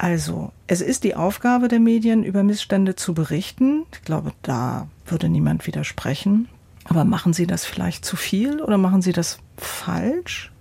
Also, 0.02 0.50
es 0.66 0.80
ist 0.80 1.04
die 1.04 1.14
Aufgabe 1.14 1.68
der 1.68 1.78
Medien, 1.78 2.24
über 2.24 2.42
Missstände 2.42 2.96
zu 2.96 3.12
berichten. 3.12 3.84
Ich 3.92 4.00
glaube, 4.00 4.32
da 4.40 4.88
würde 5.04 5.28
niemand 5.28 5.66
widersprechen. 5.66 6.48
Aber 6.84 7.04
machen 7.04 7.34
Sie 7.34 7.46
das 7.46 7.66
vielleicht 7.66 8.02
zu 8.06 8.16
viel 8.16 8.62
oder 8.62 8.78
machen 8.78 9.02
Sie 9.02 9.12
das 9.12 9.40
falsch? 9.58 10.52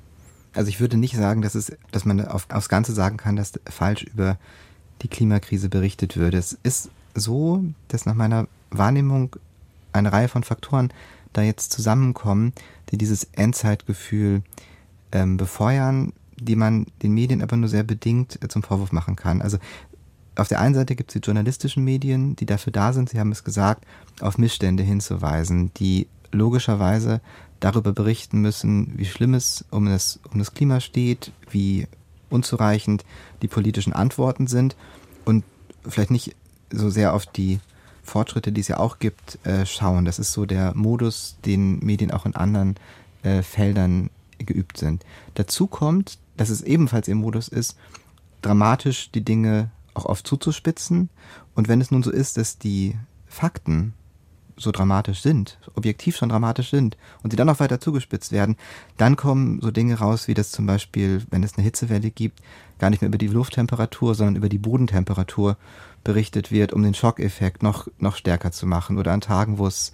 Also 0.53 0.67
ich 0.67 0.81
würde 0.81 0.97
nicht 0.97 1.15
sagen, 1.15 1.41
dass, 1.41 1.55
es, 1.55 1.71
dass 1.91 2.03
man 2.03 2.19
auf, 2.25 2.47
aufs 2.49 2.67
Ganze 2.67 2.91
sagen 2.91 3.15
kann, 3.15 3.37
dass 3.37 3.53
falsch 3.69 4.03
über 4.03 4.35
die 5.03 5.07
Klimakrise 5.07 5.69
berichtet 5.69 6.17
würde. 6.17 6.37
Es 6.37 6.59
ist 6.63 6.89
so, 7.15 7.63
dass 7.87 8.05
nach 8.05 8.15
meiner 8.15 8.45
Wahrnehmung 8.71 9.37
eine 9.93 10.11
Reihe 10.11 10.27
von 10.27 10.43
Faktoren 10.43 10.91
da 11.31 11.43
jetzt 11.43 11.71
zusammenkommen, 11.71 12.51
die 12.91 12.97
dieses 12.97 13.23
Endzeitgefühl 13.31 14.41
ähm, 15.13 15.37
befeuern, 15.37 16.11
die 16.41 16.55
man 16.55 16.85
den 17.01 17.13
Medien 17.13 17.41
aber 17.41 17.57
nur 17.57 17.69
sehr 17.69 17.83
bedingt 17.83 18.41
äh, 18.43 18.47
zum 18.47 18.63
Vorwurf 18.63 18.91
machen 18.91 19.15
kann. 19.15 19.41
Also 19.41 19.57
auf 20.35 20.47
der 20.47 20.61
einen 20.61 20.75
Seite 20.75 20.95
gibt 20.95 21.11
es 21.11 21.21
die 21.21 21.25
journalistischen 21.25 21.83
Medien, 21.83 22.35
die 22.35 22.45
dafür 22.45 22.71
da 22.71 22.93
sind, 22.93 23.09
Sie 23.09 23.19
haben 23.19 23.31
es 23.31 23.43
gesagt, 23.43 23.85
auf 24.21 24.37
Missstände 24.37 24.83
hinzuweisen, 24.83 25.71
die 25.75 26.07
logischerweise 26.31 27.21
darüber 27.59 27.91
berichten 27.91 28.39
müssen, 28.39 28.93
wie 28.97 29.05
schlimm 29.05 29.33
es 29.33 29.65
um 29.69 29.85
das, 29.85 30.19
um 30.31 30.39
das 30.39 30.53
Klima 30.53 30.79
steht, 30.79 31.31
wie 31.49 31.87
unzureichend 32.29 33.03
die 33.41 33.47
politischen 33.47 33.91
Antworten 33.91 34.47
sind 34.47 34.75
und 35.25 35.43
vielleicht 35.87 36.11
nicht 36.11 36.35
so 36.71 36.89
sehr 36.89 37.13
auf 37.13 37.25
die 37.25 37.59
Fortschritte, 38.03 38.51
die 38.51 38.61
es 38.61 38.67
ja 38.67 38.77
auch 38.77 38.99
gibt, 38.99 39.45
äh, 39.45 39.65
schauen. 39.65 40.05
Das 40.05 40.19
ist 40.19 40.31
so 40.31 40.45
der 40.45 40.73
Modus, 40.75 41.37
den 41.45 41.79
Medien 41.79 42.11
auch 42.11 42.25
in 42.25 42.35
anderen 42.35 42.75
äh, 43.23 43.41
Feldern 43.41 44.09
geübt 44.37 44.77
sind. 44.77 45.05
Dazu 45.35 45.67
kommt, 45.67 46.17
dass 46.39 46.49
es 46.49 46.61
ebenfalls 46.61 47.07
ihr 47.09 47.15
Modus 47.15 47.49
ist, 47.49 47.77
dramatisch 48.41 49.11
die 49.11 49.25
Dinge 49.25 49.71
auch 49.93 50.05
oft 50.05 50.25
zuzuspitzen. 50.25 51.09
Und 51.53 51.67
wenn 51.67 51.81
es 51.81 51.91
nun 51.91 52.01
so 52.01 52.11
ist, 52.11 52.37
dass 52.37 52.57
die 52.57 52.95
Fakten 53.27 53.93
so 54.55 54.71
dramatisch 54.71 55.21
sind, 55.21 55.57
objektiv 55.75 56.15
schon 56.15 56.29
dramatisch 56.29 56.69
sind 56.69 56.97
und 57.23 57.31
sie 57.31 57.37
dann 57.37 57.47
noch 57.47 57.59
weiter 57.59 57.81
zugespitzt 57.81 58.31
werden, 58.31 58.55
dann 58.95 59.17
kommen 59.17 59.59
so 59.61 59.71
Dinge 59.71 59.99
raus, 59.99 60.27
wie 60.27 60.33
das 60.33 60.51
zum 60.51 60.65
Beispiel, 60.65 61.25
wenn 61.29 61.43
es 61.43 61.55
eine 61.55 61.63
Hitzewelle 61.63 62.09
gibt, 62.09 62.41
gar 62.77 62.89
nicht 62.89 63.01
mehr 63.01 63.09
über 63.09 63.17
die 63.17 63.27
Lufttemperatur, 63.27 64.15
sondern 64.15 64.37
über 64.37 64.49
die 64.49 64.57
Bodentemperatur 64.57 65.57
berichtet 66.05 66.51
wird, 66.51 66.71
um 66.71 66.83
den 66.83 66.93
Schockeffekt 66.93 67.63
noch, 67.63 67.87
noch 67.99 68.15
stärker 68.15 68.53
zu 68.53 68.65
machen. 68.65 68.97
Oder 68.97 69.11
an 69.11 69.21
Tagen, 69.21 69.57
wo 69.57 69.67
es 69.67 69.91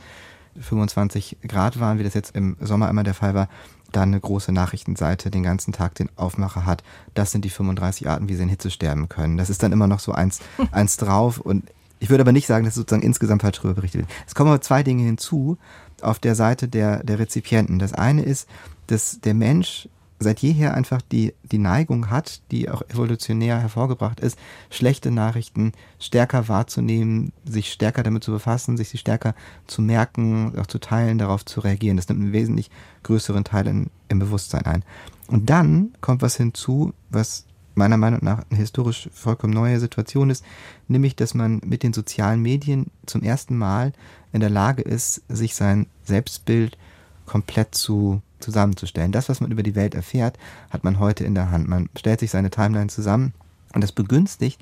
25 0.59 1.37
Grad 1.47 1.79
waren, 1.79 1.97
wie 1.97 2.03
das 2.03 2.13
jetzt 2.13 2.35
im 2.35 2.55
Sommer 2.59 2.89
immer 2.89 3.03
der 3.03 3.15
Fall 3.15 3.33
war, 3.33 3.49
dann 3.95 4.09
eine 4.09 4.19
große 4.19 4.51
Nachrichtenseite 4.51 5.31
den 5.31 5.43
ganzen 5.43 5.73
Tag 5.73 5.95
den 5.95 6.09
Aufmacher 6.15 6.65
hat. 6.65 6.83
Das 7.13 7.31
sind 7.31 7.45
die 7.45 7.49
35 7.49 8.09
Arten, 8.09 8.29
wie 8.29 8.35
sie 8.35 8.43
in 8.43 8.49
Hitze 8.49 8.71
sterben 8.71 9.09
können. 9.09 9.37
Das 9.37 9.49
ist 9.49 9.63
dann 9.63 9.71
immer 9.71 9.87
noch 9.87 9.99
so 9.99 10.11
eins, 10.11 10.39
eins 10.71 10.97
drauf 10.97 11.39
und 11.39 11.63
ich 11.99 12.09
würde 12.09 12.21
aber 12.21 12.33
nicht 12.33 12.47
sagen, 12.47 12.65
dass 12.65 12.75
sozusagen 12.75 13.03
insgesamt 13.03 13.41
falsch 13.41 13.57
darüber 13.57 13.75
berichtet 13.75 14.01
wird. 14.01 14.09
Es 14.27 14.35
kommen 14.35 14.49
aber 14.49 14.61
zwei 14.61 14.83
Dinge 14.83 15.03
hinzu 15.03 15.57
auf 16.01 16.19
der 16.19 16.35
Seite 16.35 16.67
der, 16.67 17.03
der 17.03 17.19
Rezipienten. 17.19 17.79
Das 17.79 17.93
eine 17.93 18.23
ist, 18.23 18.49
dass 18.87 19.21
der 19.21 19.33
Mensch 19.33 19.87
seit 20.25 20.39
jeher 20.39 20.73
einfach 20.73 21.01
die, 21.01 21.33
die 21.43 21.59
Neigung 21.59 22.09
hat, 22.09 22.41
die 22.51 22.69
auch 22.69 22.81
evolutionär 22.89 23.59
hervorgebracht 23.59 24.19
ist, 24.19 24.37
schlechte 24.69 25.11
Nachrichten 25.11 25.71
stärker 25.99 26.49
wahrzunehmen, 26.49 27.31
sich 27.45 27.71
stärker 27.71 28.03
damit 28.03 28.23
zu 28.23 28.31
befassen, 28.31 28.75
sich 28.75 28.89
sie 28.89 28.97
stärker 28.97 29.35
zu 29.67 29.81
merken, 29.81 30.57
auch 30.59 30.67
zu 30.67 30.79
teilen, 30.79 31.19
darauf 31.19 31.45
zu 31.45 31.61
reagieren. 31.61 31.95
Das 31.95 32.09
nimmt 32.09 32.21
einen 32.21 32.33
wesentlich 32.33 32.71
größeren 33.03 33.43
Teil 33.43 33.67
in, 33.67 33.89
im 34.09 34.19
Bewusstsein 34.19 34.65
ein. 34.65 34.83
Und 35.27 35.49
dann 35.49 35.93
kommt 36.01 36.21
was 36.21 36.35
hinzu, 36.35 36.93
was 37.09 37.45
meiner 37.75 37.97
Meinung 37.97 38.21
nach 38.23 38.43
eine 38.49 38.59
historisch 38.59 39.09
vollkommen 39.13 39.53
neue 39.53 39.79
Situation 39.79 40.29
ist, 40.29 40.43
nämlich 40.87 41.15
dass 41.15 41.35
man 41.35 41.61
mit 41.63 41.83
den 41.83 41.93
sozialen 41.93 42.41
Medien 42.41 42.87
zum 43.05 43.21
ersten 43.21 43.57
Mal 43.57 43.93
in 44.33 44.39
der 44.39 44.49
Lage 44.49 44.81
ist, 44.81 45.21
sich 45.29 45.53
sein 45.55 45.85
Selbstbild 46.03 46.77
komplett 47.25 47.75
zu 47.75 48.21
zusammenzustellen. 48.39 49.11
Das, 49.11 49.29
was 49.29 49.41
man 49.41 49.51
über 49.51 49.63
die 49.63 49.75
Welt 49.75 49.95
erfährt, 49.95 50.37
hat 50.69 50.83
man 50.83 50.99
heute 50.99 51.23
in 51.23 51.35
der 51.35 51.51
Hand. 51.51 51.67
Man 51.67 51.89
stellt 51.97 52.19
sich 52.19 52.31
seine 52.31 52.49
Timeline 52.49 52.87
zusammen 52.87 53.33
und 53.73 53.81
das 53.81 53.91
begünstigt 53.91 54.61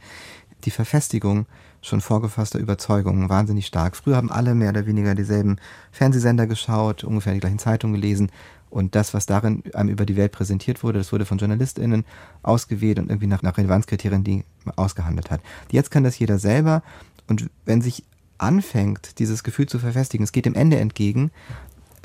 die 0.65 0.71
Verfestigung 0.71 1.45
schon 1.81 2.01
vorgefasster 2.01 2.59
Überzeugungen 2.59 3.29
wahnsinnig 3.29 3.67
stark. 3.67 3.97
Früher 3.97 4.15
haben 4.15 4.31
alle 4.31 4.55
mehr 4.55 4.69
oder 4.69 4.85
weniger 4.85 5.15
dieselben 5.15 5.57
Fernsehsender 5.91 6.47
geschaut, 6.47 7.03
ungefähr 7.03 7.33
die 7.33 7.39
gleichen 7.39 7.59
Zeitungen 7.59 7.99
gelesen 7.99 8.31
und 8.69 8.95
das, 8.95 9.13
was 9.13 9.25
darin 9.25 9.63
einem 9.73 9.89
über 9.89 10.05
die 10.05 10.15
Welt 10.15 10.31
präsentiert 10.31 10.81
wurde, 10.81 10.99
das 10.99 11.11
wurde 11.11 11.25
von 11.25 11.37
JournalistInnen 11.37 12.05
ausgewählt 12.41 12.99
und 12.99 13.09
irgendwie 13.09 13.27
nach, 13.27 13.41
nach 13.43 13.57
Relevanzkriterien 13.57 14.23
die 14.23 14.45
ausgehandelt 14.75 15.29
hat. 15.29 15.41
Jetzt 15.69 15.91
kann 15.91 16.03
das 16.03 16.17
jeder 16.17 16.39
selber 16.39 16.81
und 17.27 17.49
wenn 17.65 17.81
sich 17.81 18.03
anfängt, 18.37 19.19
dieses 19.19 19.43
Gefühl 19.43 19.67
zu 19.67 19.79
verfestigen, 19.79 20.23
es 20.23 20.31
geht 20.31 20.45
dem 20.45 20.55
Ende 20.55 20.77
entgegen, 20.77 21.31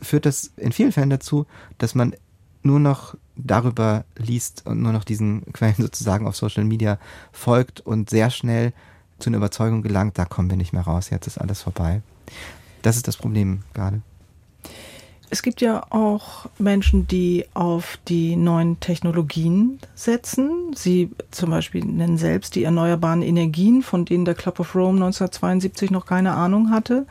führt 0.03 0.27
das 0.27 0.53
in 0.57 0.73
vielen 0.73 0.93
Fällen 0.93 1.11
dazu, 1.11 1.47
dass 1.79 1.95
man 1.95 2.15
nur 2.63 2.81
noch 2.81 3.17
darüber 3.37 4.05
liest 4.17 4.67
und 4.67 4.83
nur 4.83 4.93
noch 4.93 5.05
diesen 5.05 5.45
Quellen 5.53 5.77
sozusagen 5.77 6.27
auf 6.27 6.37
Social 6.37 6.65
Media 6.65 6.99
folgt 7.33 7.81
und 7.81 8.11
sehr 8.11 8.31
schnell 8.31 8.73
zu 9.19 9.31
einer 9.31 9.39
Überzeugung 9.39 9.83
gelangt, 9.83 10.19
da 10.19 10.25
kommen 10.25 10.51
wir 10.51 10.57
nicht 10.57 10.73
mehr 10.73 10.83
raus, 10.83 11.11
jetzt 11.11 11.27
ist 11.27 11.39
alles 11.39 11.63
vorbei. 11.63 12.03
Das 12.83 12.97
ist 12.97 13.09
das 13.09 13.17
Problem 13.17 13.63
gerade. 13.75 14.03
Es 15.31 15.43
gibt 15.43 15.61
ja 15.61 15.85
auch 15.91 16.47
Menschen, 16.59 17.07
die 17.07 17.45
auf 17.53 17.99
die 18.09 18.35
neuen 18.35 18.81
Technologien 18.81 19.79
setzen. 19.95 20.73
Sie 20.75 21.11
zum 21.31 21.51
Beispiel 21.51 21.85
nennen 21.85 22.17
selbst 22.17 22.55
die 22.55 22.65
erneuerbaren 22.65 23.21
Energien, 23.21 23.83
von 23.83 24.07
denen 24.07 24.25
der 24.25 24.35
Club 24.35 24.59
of 24.59 24.75
Rome 24.75 25.05
1972 25.05 25.91
noch 25.91 26.07
keine 26.07 26.33
Ahnung 26.33 26.71
hatte 26.71 27.07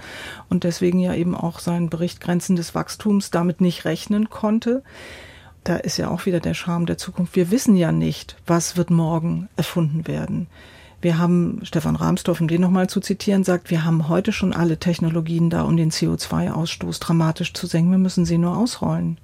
und 0.49 0.63
deswegen 0.63 0.99
ja 0.99 1.13
eben 1.13 1.35
auch 1.35 1.59
seinen 1.59 1.89
Bericht 1.89 2.19
Grenzen 2.19 2.55
des 2.55 2.73
Wachstums 2.73 3.29
damit 3.29 3.61
nicht 3.61 3.85
rechnen 3.85 4.31
konnte. 4.31 4.83
Da 5.63 5.75
ist 5.75 5.97
ja 5.97 6.09
auch 6.09 6.25
wieder 6.25 6.39
der 6.39 6.55
Charme 6.55 6.87
der 6.87 6.97
Zukunft. 6.97 7.35
Wir 7.35 7.51
wissen 7.51 7.75
ja 7.75 7.91
nicht, 7.91 8.35
was 8.47 8.77
wird 8.77 8.89
morgen 8.89 9.47
erfunden 9.57 10.07
werden. 10.07 10.47
Wir 11.01 11.19
haben, 11.19 11.59
Stefan 11.63 11.95
Rahmsdorf, 11.95 12.41
um 12.41 12.47
den 12.47 12.61
nochmal 12.61 12.89
zu 12.89 12.99
zitieren, 12.99 13.43
sagt, 13.43 13.69
wir 13.69 13.85
haben 13.85 14.09
heute 14.09 14.31
schon 14.31 14.53
alle 14.53 14.79
Technologien 14.79 15.49
da, 15.49 15.63
um 15.63 15.77
den 15.77 15.91
CO2-Ausstoß 15.91 16.99
dramatisch 16.99 17.53
zu 17.53 17.67
senken. 17.67 17.91
Wir 17.91 17.99
müssen 17.99 18.25
sie 18.25 18.37
nur 18.37 18.57
ausrollen. 18.57 19.19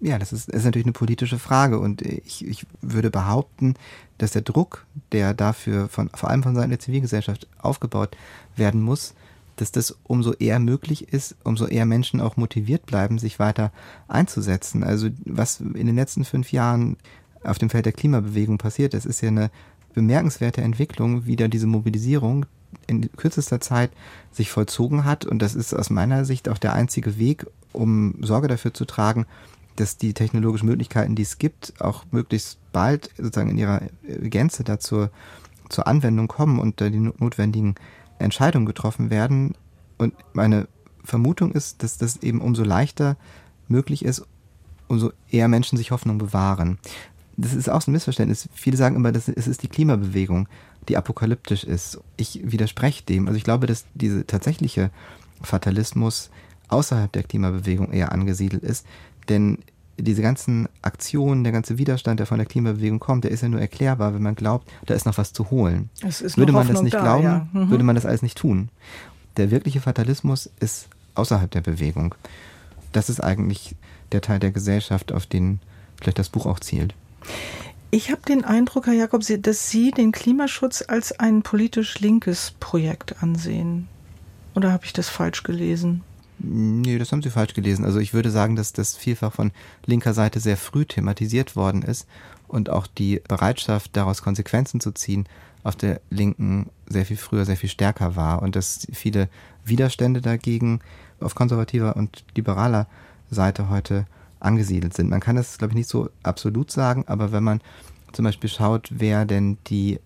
Ja, 0.00 0.18
das 0.18 0.32
ist, 0.32 0.50
ist 0.50 0.64
natürlich 0.64 0.86
eine 0.86 0.92
politische 0.92 1.38
Frage 1.38 1.78
und 1.78 2.02
ich, 2.02 2.46
ich 2.46 2.66
würde 2.82 3.10
behaupten, 3.10 3.74
dass 4.18 4.32
der 4.32 4.42
Druck, 4.42 4.86
der 5.12 5.34
dafür 5.34 5.88
von, 5.88 6.10
vor 6.10 6.30
allem 6.30 6.42
von 6.42 6.54
Seiten 6.54 6.70
der 6.70 6.80
Zivilgesellschaft 6.80 7.46
aufgebaut 7.58 8.16
werden 8.56 8.82
muss, 8.82 9.14
dass 9.56 9.72
das 9.72 9.96
umso 10.02 10.32
eher 10.32 10.58
möglich 10.58 11.12
ist, 11.12 11.36
umso 11.44 11.66
eher 11.66 11.86
Menschen 11.86 12.20
auch 12.20 12.36
motiviert 12.36 12.86
bleiben, 12.86 13.18
sich 13.18 13.38
weiter 13.38 13.72
einzusetzen. 14.08 14.82
Also 14.82 15.08
was 15.24 15.60
in 15.60 15.86
den 15.86 15.96
letzten 15.96 16.24
fünf 16.24 16.52
Jahren 16.52 16.96
auf 17.44 17.58
dem 17.58 17.70
Feld 17.70 17.86
der 17.86 17.92
Klimabewegung 17.92 18.58
passiert, 18.58 18.94
das 18.94 19.06
ist 19.06 19.20
ja 19.20 19.28
eine 19.28 19.50
bemerkenswerte 19.94 20.60
Entwicklung, 20.60 21.26
wie 21.26 21.36
da 21.36 21.48
diese 21.48 21.66
Mobilisierung 21.66 22.46
in 22.86 23.10
kürzester 23.12 23.60
Zeit 23.60 23.90
sich 24.32 24.50
vollzogen 24.50 25.04
hat. 25.04 25.24
Und 25.24 25.40
das 25.40 25.54
ist 25.54 25.74
aus 25.74 25.90
meiner 25.90 26.24
Sicht 26.24 26.48
auch 26.48 26.58
der 26.58 26.74
einzige 26.74 27.18
Weg, 27.18 27.46
um 27.72 28.16
Sorge 28.20 28.48
dafür 28.48 28.74
zu 28.74 28.84
tragen, 28.84 29.26
dass 29.76 29.96
die 29.96 30.14
technologischen 30.14 30.66
Möglichkeiten, 30.66 31.14
die 31.14 31.22
es 31.22 31.38
gibt, 31.38 31.74
auch 31.80 32.04
möglichst 32.10 32.58
bald 32.72 33.10
sozusagen 33.16 33.50
in 33.50 33.58
ihrer 33.58 33.82
Gänze 34.22 34.64
dazu 34.64 35.08
zur 35.68 35.86
Anwendung 35.86 36.28
kommen 36.28 36.58
und 36.58 36.80
die 36.80 36.90
notwendigen 36.90 37.74
Entscheidungen 38.18 38.66
getroffen 38.66 39.10
werden. 39.10 39.54
Und 39.98 40.14
meine 40.32 40.68
Vermutung 41.02 41.52
ist, 41.52 41.82
dass 41.82 41.98
das 41.98 42.22
eben 42.22 42.40
umso 42.40 42.62
leichter 42.62 43.16
möglich 43.66 44.04
ist, 44.04 44.26
umso 44.86 45.12
eher 45.30 45.48
Menschen 45.48 45.78
sich 45.78 45.90
Hoffnung 45.90 46.18
bewahren 46.18 46.78
das 47.36 47.54
ist 47.54 47.68
auch 47.68 47.82
so 47.82 47.90
ein 47.90 47.92
Missverständnis. 47.92 48.48
Viele 48.54 48.76
sagen 48.76 48.96
immer, 48.96 49.12
dass 49.12 49.28
es 49.28 49.46
ist 49.46 49.62
die 49.62 49.68
Klimabewegung, 49.68 50.48
die 50.88 50.96
apokalyptisch 50.96 51.64
ist. 51.64 51.98
Ich 52.16 52.40
widerspreche 52.44 53.04
dem. 53.04 53.26
Also 53.26 53.36
ich 53.36 53.44
glaube, 53.44 53.66
dass 53.66 53.84
diese 53.94 54.26
tatsächliche 54.26 54.90
Fatalismus 55.42 56.30
außerhalb 56.68 57.10
der 57.12 57.22
Klimabewegung 57.22 57.92
eher 57.92 58.12
angesiedelt 58.12 58.62
ist. 58.62 58.86
Denn 59.28 59.58
diese 59.96 60.22
ganzen 60.22 60.68
Aktionen, 60.82 61.44
der 61.44 61.52
ganze 61.52 61.78
Widerstand, 61.78 62.18
der 62.18 62.26
von 62.26 62.38
der 62.38 62.46
Klimabewegung 62.46 62.98
kommt, 62.98 63.24
der 63.24 63.30
ist 63.30 63.42
ja 63.42 63.48
nur 63.48 63.60
erklärbar, 63.60 64.14
wenn 64.14 64.22
man 64.22 64.34
glaubt, 64.34 64.70
da 64.86 64.94
ist 64.94 65.06
noch 65.06 65.18
was 65.18 65.32
zu 65.32 65.50
holen. 65.50 65.90
würde 66.36 66.52
man 66.52 66.62
Hoffnung 66.62 66.74
das 66.74 66.82
nicht 66.82 66.94
da, 66.94 67.02
glauben, 67.02 67.24
ja. 67.24 67.48
mhm. 67.52 67.70
würde 67.70 67.84
man 67.84 67.94
das 67.94 68.06
alles 68.06 68.22
nicht 68.22 68.38
tun. 68.38 68.70
Der 69.36 69.50
wirkliche 69.50 69.80
Fatalismus 69.80 70.50
ist 70.60 70.88
außerhalb 71.14 71.50
der 71.50 71.60
Bewegung. 71.60 72.14
Das 72.92 73.08
ist 73.08 73.20
eigentlich 73.20 73.76
der 74.12 74.20
Teil 74.20 74.40
der 74.40 74.50
Gesellschaft, 74.50 75.12
auf 75.12 75.26
den 75.26 75.60
vielleicht 76.00 76.18
das 76.18 76.28
Buch 76.28 76.46
auch 76.46 76.60
zielt. 76.60 76.94
Ich 77.90 78.10
habe 78.10 78.22
den 78.22 78.44
Eindruck, 78.44 78.86
Herr 78.86 78.94
Jakob, 78.94 79.22
dass 79.24 79.70
Sie 79.70 79.92
den 79.92 80.10
Klimaschutz 80.10 80.82
als 80.86 81.18
ein 81.20 81.42
politisch 81.42 82.00
linkes 82.00 82.52
Projekt 82.58 83.22
ansehen. 83.22 83.86
Oder 84.54 84.72
habe 84.72 84.84
ich 84.84 84.92
das 84.92 85.08
falsch 85.08 85.44
gelesen? 85.44 86.02
Nee, 86.38 86.98
das 86.98 87.12
haben 87.12 87.22
Sie 87.22 87.30
falsch 87.30 87.54
gelesen. 87.54 87.84
Also 87.84 88.00
ich 88.00 88.12
würde 88.12 88.30
sagen, 88.30 88.56
dass 88.56 88.72
das 88.72 88.96
vielfach 88.96 89.32
von 89.32 89.52
linker 89.86 90.12
Seite 90.12 90.40
sehr 90.40 90.56
früh 90.56 90.84
thematisiert 90.84 91.54
worden 91.54 91.82
ist 91.82 92.08
und 92.48 92.68
auch 92.68 92.86
die 92.86 93.20
Bereitschaft, 93.28 93.96
daraus 93.96 94.22
Konsequenzen 94.22 94.80
zu 94.80 94.90
ziehen, 94.92 95.26
auf 95.62 95.76
der 95.76 96.00
Linken 96.10 96.70
sehr 96.86 97.06
viel 97.06 97.16
früher, 97.16 97.44
sehr 97.44 97.56
viel 97.56 97.70
stärker 97.70 98.16
war 98.16 98.42
und 98.42 98.56
dass 98.56 98.86
viele 98.92 99.28
Widerstände 99.64 100.20
dagegen 100.20 100.80
auf 101.20 101.34
konservativer 101.34 101.96
und 101.96 102.24
liberaler 102.36 102.86
Seite 103.30 103.70
heute 103.70 104.06
angesiedelt 104.44 104.94
sind. 104.94 105.10
Man 105.10 105.20
kann 105.20 105.36
das, 105.36 105.58
glaube 105.58 105.72
ich, 105.72 105.76
nicht 105.76 105.88
so 105.88 106.08
absolut 106.22 106.70
sagen, 106.70 107.04
aber 107.06 107.32
wenn 107.32 107.44
man 107.44 107.60
zum 108.12 108.24
Beispiel 108.24 108.50
schaut, 108.50 108.88
wer 108.90 109.24
denn 109.24 109.58
die 109.66 110.00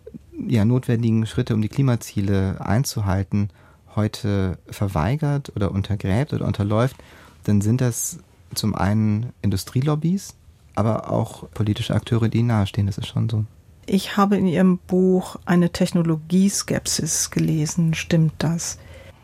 ja, 0.46 0.64
notwendigen 0.64 1.26
Schritte, 1.26 1.54
um 1.54 1.62
die 1.62 1.68
Klimaziele 1.68 2.56
einzuhalten, 2.60 3.50
heute 3.96 4.58
verweigert 4.70 5.52
oder 5.56 5.72
untergräbt 5.72 6.32
oder 6.32 6.46
unterläuft, 6.46 6.96
dann 7.44 7.60
sind 7.60 7.80
das 7.80 8.18
zum 8.54 8.74
einen 8.74 9.32
Industrielobbys, 9.42 10.34
aber 10.74 11.10
auch 11.10 11.50
politische 11.50 11.94
Akteure, 11.94 12.28
die 12.28 12.42
nahestehen. 12.42 12.86
Das 12.86 12.98
ist 12.98 13.08
schon 13.08 13.28
so. 13.28 13.44
Ich 13.86 14.16
habe 14.16 14.36
in 14.36 14.46
Ihrem 14.46 14.78
Buch 14.78 15.36
eine 15.46 15.70
Technologieskepsis 15.70 17.30
gelesen. 17.30 17.94
Stimmt 17.94 18.34
das? 18.38 18.78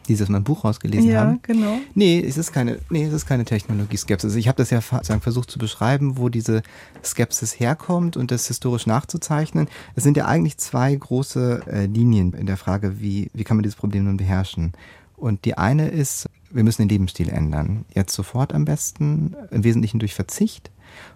Dieses 0.09 0.29
mein 0.29 0.45
Buch 0.45 0.65
rausgelesen 0.65 1.11
ja, 1.11 1.21
haben. 1.21 1.33
Ja, 1.33 1.39
genau. 1.43 1.79
Nee, 1.95 2.21
es 2.21 2.37
ist 2.37 2.53
keine, 2.53 2.79
nee, 2.91 3.05
es 3.05 3.13
ist 3.13 3.27
keine 3.27 3.45
Technologie-Skepsis. 3.45 4.35
Ich 4.35 4.49
habe 4.49 4.57
das 4.57 4.71
ja 4.71 4.81
sagen, 4.81 5.21
versucht 5.21 5.51
zu 5.51 5.59
beschreiben, 5.59 6.19
wo 6.19 6.29
diese 6.29 6.63
Skepsis 7.03 7.59
herkommt 7.59 8.17
und 8.17 8.31
das 8.31 8.47
historisch 8.47 8.87
nachzuzeichnen. 8.87 9.69
Es 9.95 10.05
sind 10.05 10.17
ja 10.17 10.27
eigentlich 10.27 10.59
zwei 10.59 10.95
große 10.95 11.63
äh, 11.67 11.87
Linien 11.87 12.33
in 12.33 12.47
der 12.47 12.57
Frage, 12.57 13.01
wie, 13.01 13.31
wie 13.35 13.45
kann 13.45 13.57
man 13.57 13.63
dieses 13.63 13.77
Problem 13.77 14.05
nun 14.05 14.17
beherrschen. 14.17 14.73
Und 15.17 15.45
die 15.45 15.57
eine 15.57 15.89
ist, 15.89 16.29
wir 16.51 16.65
müssen 16.65 16.83
den 16.83 16.89
Lebensstil 16.89 17.29
ändern. 17.29 17.85
Jetzt 17.95 18.15
sofort 18.15 18.53
am 18.53 18.65
besten, 18.65 19.35
im 19.51 19.65
Wesentlichen 19.65 19.99
durch 19.99 20.15
Verzicht. 20.15 20.71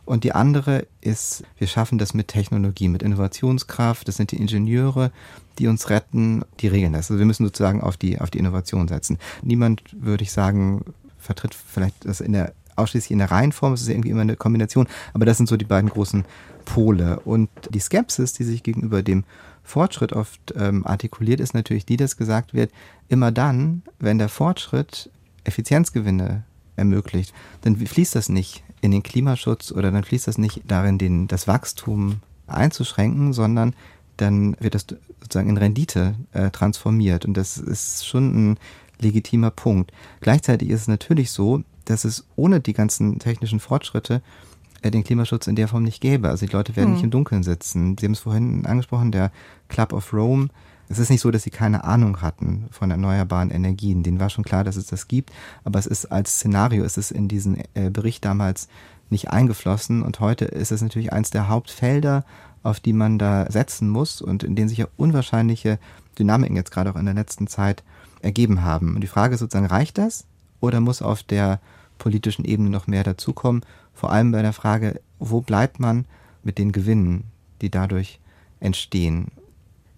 Und 0.05 0.25
die 0.25 0.33
andere 0.33 0.87
ist, 1.01 1.45
wir 1.59 1.67
schaffen 1.67 1.99
das 1.99 2.15
mit 2.15 2.29
Technologie, 2.29 2.89
mit 2.89 3.03
Innovationskraft. 3.03 4.09
Das 4.09 4.17
sind 4.17 4.33
die 4.33 4.37
Ingenieure, 4.37 5.13
die 5.59 5.67
uns 5.67 5.91
retten, 5.91 6.45
die 6.61 6.69
regeln 6.69 6.93
das. 6.93 7.11
Also 7.11 7.19
wir 7.19 7.27
müssen 7.27 7.45
sozusagen 7.45 7.81
auf 7.81 7.97
die, 7.97 8.21
auf 8.21 8.31
die 8.31 8.39
Innovation 8.39 8.89
setzen. 8.89 9.19
Niemand, 9.43 9.83
würde 9.93 10.25
ich 10.25 10.33
sagen, 10.33 10.85
vertritt 11.19 11.55
vielleicht 11.55 12.05
das 12.05 12.21
in 12.21 12.33
der 12.33 12.53
ausschließlich 12.79 13.11
in 13.11 13.19
der 13.19 13.31
Reihenform, 13.31 13.73
es 13.73 13.83
ist 13.83 13.89
irgendwie 13.89 14.11
immer 14.11 14.21
eine 14.23 14.37
Kombination, 14.37 14.87
aber 15.13 15.27
das 15.27 15.37
sind 15.37 15.49
so 15.49 15.57
die 15.57 15.65
beiden 15.65 15.91
großen 15.91 16.25
Pole. 16.65 17.21
Und 17.25 17.51
die 17.71 17.81
Skepsis, 17.81 18.33
die 18.33 18.45
sich 18.45 18.63
gegenüber 18.63 19.03
dem 19.03 19.25
Fortschritt 19.65 20.13
oft 20.13 20.55
ähm, 20.57 20.87
artikuliert, 20.87 21.41
ist 21.41 21.55
natürlich 21.55 21.85
die, 21.85 21.97
dass 21.97 22.17
gesagt 22.17 22.55
wird, 22.55 22.71
immer 23.09 23.33
dann, 23.33 23.83
wenn 23.99 24.19
der 24.19 24.29
Fortschritt 24.29 25.11
Effizienzgewinne 25.45 26.45
ermöglicht, 26.77 27.35
dann 27.63 27.77
fließt 27.77 28.15
das 28.15 28.29
nicht 28.29 28.63
in 28.81 28.91
den 28.91 29.03
Klimaschutz 29.03 29.73
oder 29.73 29.91
dann 29.91 30.05
fließt 30.05 30.27
das 30.27 30.39
nicht 30.39 30.63
darin, 30.67 30.99
den, 30.99 31.29
das 31.29 31.47
Wachstum 31.47 32.21
einzuschränken, 32.47 33.33
sondern 33.33 33.75
dann 34.17 34.57
wird 34.61 34.75
das 34.75 34.87
sozusagen 35.21 35.51
in 35.51 35.57
Rendite 35.57 36.15
äh, 36.33 36.51
transformiert. 36.51 37.25
Und 37.25 37.37
das 37.37 37.59
ist 37.59 38.07
schon 38.07 38.53
ein 38.53 38.59
legitimer 39.01 39.51
Punkt. 39.51 39.93
Gleichzeitig 40.21 40.71
ist 40.71 40.83
es 40.83 40.89
natürlich 40.89 41.31
so, 41.31 41.63
dass 41.85 42.05
es 42.05 42.27
ohne 42.37 42.61
die 42.61 42.73
ganzen 42.73 43.19
technischen 43.19 43.61
Fortschritte 43.61 44.23
äh, 44.83 44.91
den 44.91 45.05
Klimaschutz 45.05 45.47
in 45.47 45.57
der 45.57 45.69
Form 45.69 45.85
nicht 45.85 46.01
gäbe. 46.01 46.29
Also 46.29 46.47
die 46.47 46.53
Leute 46.53 46.77
werden 46.77 46.89
hm. 46.89 46.95
nicht 46.95 47.05
im 47.05 47.11
Dunkeln 47.11 47.43
sitzen. 47.43 47.97
Sie 47.99 48.07
haben 48.07 48.13
es 48.13 48.21
vorhin 48.21 48.67
angesprochen, 48.67 49.13
der 49.13 49.31
Club 49.69 49.93
of 49.93 50.13
Rome. 50.13 50.49
Es 50.91 50.99
ist 50.99 51.11
nicht 51.11 51.21
so, 51.21 51.31
dass 51.31 51.43
sie 51.43 51.51
keine 51.51 51.85
Ahnung 51.85 52.23
hatten 52.23 52.67
von 52.71 52.91
erneuerbaren 52.91 53.51
Energien. 53.51 54.03
Denen 54.03 54.21
war 54.21 54.31
schon 54.31 54.45
klar, 54.45 54.65
dass 54.65 54.77
es 54.77 54.87
das 54.87 55.07
gibt, 55.07 55.31
aber 55.65 55.79
es 55.79 55.87
ist 55.87 56.07
als 56.07 56.37
Szenario, 56.37 56.85
ist 56.85 56.97
es 56.97 57.11
in 57.11 57.29
diesen 57.29 57.63
äh, 57.75 57.91
Bericht 57.91 58.25
damals 58.25 58.69
nicht 59.11 59.31
eingeflossen 59.31 60.03
und 60.03 60.21
heute 60.21 60.45
ist 60.45 60.73
es 60.73 60.83
natürlich 60.83 61.13
eins 61.13 61.31
der 61.31 61.49
Hauptfelder, 61.49 62.25
auf 62.63 62.81
die 62.81 62.93
man 62.93 63.19
da 63.19 63.51
setzen 63.51 63.89
muss 63.89 64.21
und 64.21 64.43
in 64.43 64.57
denen 64.57 64.69
sich 64.69 64.79
ja 64.79 64.89
unwahrscheinliche 64.97 65.79
Dynamiken 66.19 66.57
jetzt 66.57 66.71
gerade 66.71 66.91
auch 66.91 66.97
in 66.97 67.07
der 67.07 67.15
letzten 67.15 67.47
Zeit 67.47 67.83
ergeben 68.21 68.63
haben. 68.63 68.95
Und 68.95 69.01
die 69.03 69.07
Frage 69.07 69.35
ist 69.35 69.41
sozusagen, 69.41 69.67
reicht 69.67 69.99
das 69.99 70.25
oder 70.61 70.81
muss 70.81 71.03
auf 71.03 71.23
der 71.23 71.61
politischen 71.99 72.45
Ebene 72.45 72.71
noch 72.71 72.87
mehr 72.87 73.05
dazukommen? 73.05 73.63
Vor 73.95 74.13
allem 74.13 74.33
bei 74.33 74.43
der 74.43 74.53
Frage, 74.53 75.01
wo 75.19 75.41
bleibt 75.41 75.81
man 75.81 76.07
mit 76.43 76.59
den 76.59 76.73
Gewinnen, 76.73 77.25
die 77.61 77.71
dadurch 77.71 78.21
entstehen? 78.61 79.29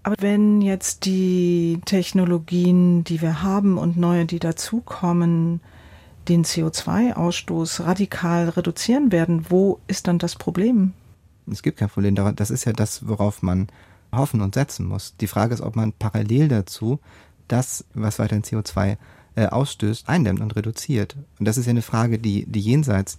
Aber 0.03 0.17
wenn 0.21 0.63
jetzt 0.63 1.05
die 1.05 1.81
Technologien, 1.85 3.05
die 3.05 3.21
wir 3.21 3.43
haben 3.43 3.77
und 3.77 3.97
neue, 3.97 4.25
die 4.25 4.39
dazukommen, 4.39 5.61
den 6.29 6.45
CO2-Ausstoß 6.45 7.85
radikal 7.85 8.49
reduzieren 8.49 9.13
werden, 9.13 9.47
wo 9.51 9.81
ist 9.89 10.07
dann 10.07 10.19
das 10.19 10.37
Problem? 10.37 10.93
Es 11.51 11.63
gibt 11.63 11.79
kein 11.79 11.89
Problem. 11.89 12.15
Das 12.37 12.51
ist 12.51 12.65
ja 12.65 12.73
das, 12.73 13.09
worauf 13.09 13.43
man 13.43 13.69
hoffen 14.13 14.41
und 14.41 14.55
setzen 14.55 14.87
muss. 14.87 15.17
Die 15.21 15.27
Frage 15.27 15.55
ist, 15.55 15.61
ob 15.61 15.77
man 15.77 15.93
parallel 15.93 16.49
dazu 16.49 17.01
das, 17.49 17.85
was 17.95 18.19
weiterhin 18.19 18.45
CO2 18.45 18.97
äh, 19.35 19.47
ausstößt, 19.47 20.09
eindämmt 20.09 20.41
und 20.41 20.57
reduziert. 20.57 21.17
Und 21.39 21.47
das 21.47 21.59
ist 21.59 21.67
ja 21.67 21.71
eine 21.71 21.83
Frage, 21.83 22.19
die, 22.19 22.47
die 22.47 22.61
jenseits 22.61 23.19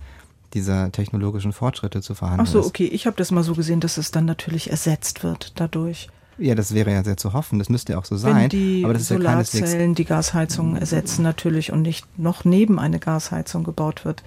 dieser 0.54 0.92
technologischen 0.92 1.54
Fortschritte 1.54 2.02
zu 2.02 2.16
verhandeln 2.16 2.46
ist. 2.46 2.56
Ach 2.56 2.64
so, 2.64 2.68
okay. 2.68 2.86
Ich 2.86 3.06
habe 3.06 3.18
das 3.18 3.32
mal 3.32 3.44
so 3.44 3.56
gesehen, 3.56 3.80
dass 3.80 3.98
es 3.98 4.12
dann 4.12 4.26
natürlich 4.26 4.70
ersetzt 4.70 5.24
wird 5.24 5.60
dadurch. 5.60 6.10
Ja, 6.38 6.56
das 6.56 6.74
wäre 6.74 6.92
ja 6.92 7.04
sehr 7.04 7.18
zu 7.18 7.34
hoffen. 7.34 7.60
Das 7.60 7.70
müsste 7.70 7.94
ja 7.94 8.00
auch 8.00 8.06
so 8.06 8.18
sein. 8.18 8.36
Wenn 8.36 8.50
die 8.50 8.82
aber 8.84 8.94
das 8.94 9.04
ist 9.04 9.74
ja 9.74 9.88
die 9.88 10.06
Gasheizung 10.06 10.76
ersetzen 10.76 11.24
natürlich 11.24 11.72
und 11.72 11.84
nicht 11.84 12.06
noch 12.18 12.46
neben 12.46 12.80
eine 12.80 13.00
Gasheizung 13.00 13.64
gebaut 13.64 14.06
wird. 14.06 14.24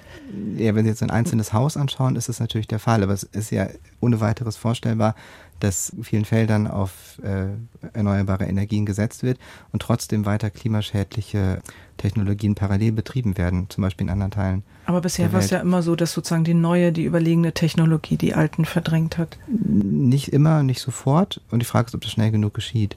Ja, 0.56 0.74
wenn 0.74 0.84
Sie 0.84 0.90
jetzt 0.90 1.02
ein 1.02 1.10
einzelnes 1.10 1.52
Haus 1.52 1.76
anschauen, 1.76 2.16
ist 2.16 2.28
das 2.28 2.40
natürlich 2.40 2.68
der 2.68 2.78
Fall. 2.78 3.02
Aber 3.02 3.12
es 3.12 3.24
ist 3.24 3.50
ja 3.50 3.68
ohne 4.00 4.20
weiteres 4.20 4.56
vorstellbar, 4.56 5.14
dass 5.60 5.90
in 5.90 6.04
vielen 6.04 6.24
Feldern 6.24 6.66
auf 6.66 7.18
äh, 7.22 7.46
erneuerbare 7.92 8.44
Energien 8.44 8.86
gesetzt 8.86 9.22
wird 9.22 9.38
und 9.72 9.80
trotzdem 9.80 10.26
weiter 10.26 10.50
klimaschädliche 10.50 11.60
Technologien 11.96 12.54
parallel 12.54 12.92
betrieben 12.92 13.38
werden, 13.38 13.66
zum 13.70 13.82
Beispiel 13.82 14.06
in 14.06 14.12
anderen 14.12 14.32
Teilen. 14.32 14.62
Aber 14.86 15.00
bisher 15.00 15.32
war 15.32 15.40
es 15.40 15.50
ja 15.50 15.60
immer 15.60 15.82
so, 15.82 15.96
dass 15.96 16.12
sozusagen 16.12 16.44
die 16.44 16.54
neue, 16.54 16.92
die 16.92 17.04
überlegene 17.04 17.52
Technologie 17.52 18.16
die 18.16 18.34
alten 18.34 18.64
verdrängt 18.64 19.16
hat. 19.16 19.38
Nicht 19.48 20.28
immer, 20.28 20.62
nicht 20.62 20.80
sofort. 20.80 21.40
Und 21.50 21.60
die 21.60 21.66
Frage 21.66 21.86
ist, 21.86 21.94
ob 21.94 22.02
das 22.02 22.10
schnell 22.10 22.30
genug 22.30 22.54
geschieht. 22.54 22.96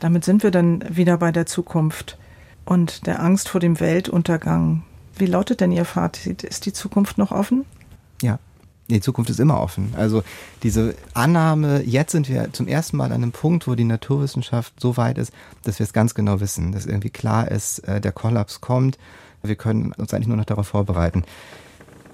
Damit 0.00 0.24
sind 0.24 0.42
wir 0.42 0.50
dann 0.50 0.84
wieder 0.94 1.18
bei 1.18 1.32
der 1.32 1.46
Zukunft 1.46 2.18
und 2.64 3.06
der 3.06 3.22
Angst 3.22 3.48
vor 3.48 3.60
dem 3.60 3.80
Weltuntergang. 3.80 4.82
Wie 5.16 5.26
lautet 5.26 5.60
denn 5.60 5.72
Ihr 5.72 5.84
Fazit? 5.84 6.44
Ist 6.44 6.66
die 6.66 6.72
Zukunft 6.72 7.18
noch 7.18 7.32
offen? 7.32 7.64
Ja, 8.22 8.38
die 8.88 9.00
Zukunft 9.00 9.30
ist 9.30 9.40
immer 9.40 9.60
offen. 9.60 9.92
Also 9.96 10.22
diese 10.62 10.94
Annahme, 11.14 11.82
jetzt 11.82 12.12
sind 12.12 12.28
wir 12.28 12.52
zum 12.52 12.66
ersten 12.66 12.96
Mal 12.96 13.06
an 13.06 13.22
einem 13.22 13.32
Punkt, 13.32 13.66
wo 13.66 13.74
die 13.74 13.84
Naturwissenschaft 13.84 14.80
so 14.80 14.96
weit 14.96 15.18
ist, 15.18 15.32
dass 15.64 15.78
wir 15.78 15.84
es 15.84 15.92
ganz 15.92 16.14
genau 16.14 16.40
wissen, 16.40 16.72
dass 16.72 16.86
irgendwie 16.86 17.10
klar 17.10 17.50
ist, 17.50 17.80
äh, 17.80 18.00
der 18.00 18.12
Kollaps 18.12 18.60
kommt. 18.60 18.98
Wir 19.42 19.56
können 19.56 19.92
uns 19.92 20.12
eigentlich 20.12 20.28
nur 20.28 20.36
noch 20.36 20.46
darauf 20.46 20.68
vorbereiten. 20.68 21.24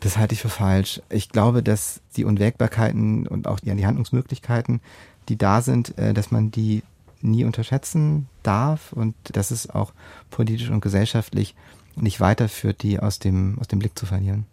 Das 0.01 0.19
halte 0.19 0.35
ich 0.35 0.43
für 0.43 0.49
falsch. 0.49 1.01
Ich 1.09 1.31
glaube, 1.31 1.63
dass 1.63 2.01
die 2.17 2.25
Unwägbarkeiten 2.25 3.27
und 3.27 3.47
auch 3.47 3.61
die 3.61 3.87
Handlungsmöglichkeiten, 3.87 4.81
die 5.29 5.39
da 5.39 5.63
sind, 5.63 5.97
äh, 5.97 6.13
dass 6.13 6.31
man 6.31 6.51
die 6.51 6.83
nie 7.21 7.45
unterschätzen 7.45 8.29
darf 8.43 8.93
und 8.93 9.15
dass 9.33 9.51
es 9.51 9.71
auch 9.71 9.93
politisch 10.31 10.71
und 10.71 10.81
gesellschaftlich 10.81 11.55
nicht 11.97 12.21
weiterführt, 12.21 12.83
die 12.83 12.99
aus 12.99 13.19
dem, 13.19 13.59
aus 13.61 13.69
dem 13.69 13.79
Blick 13.79 13.99
zu 13.99 14.05
verlieren. 14.07 14.47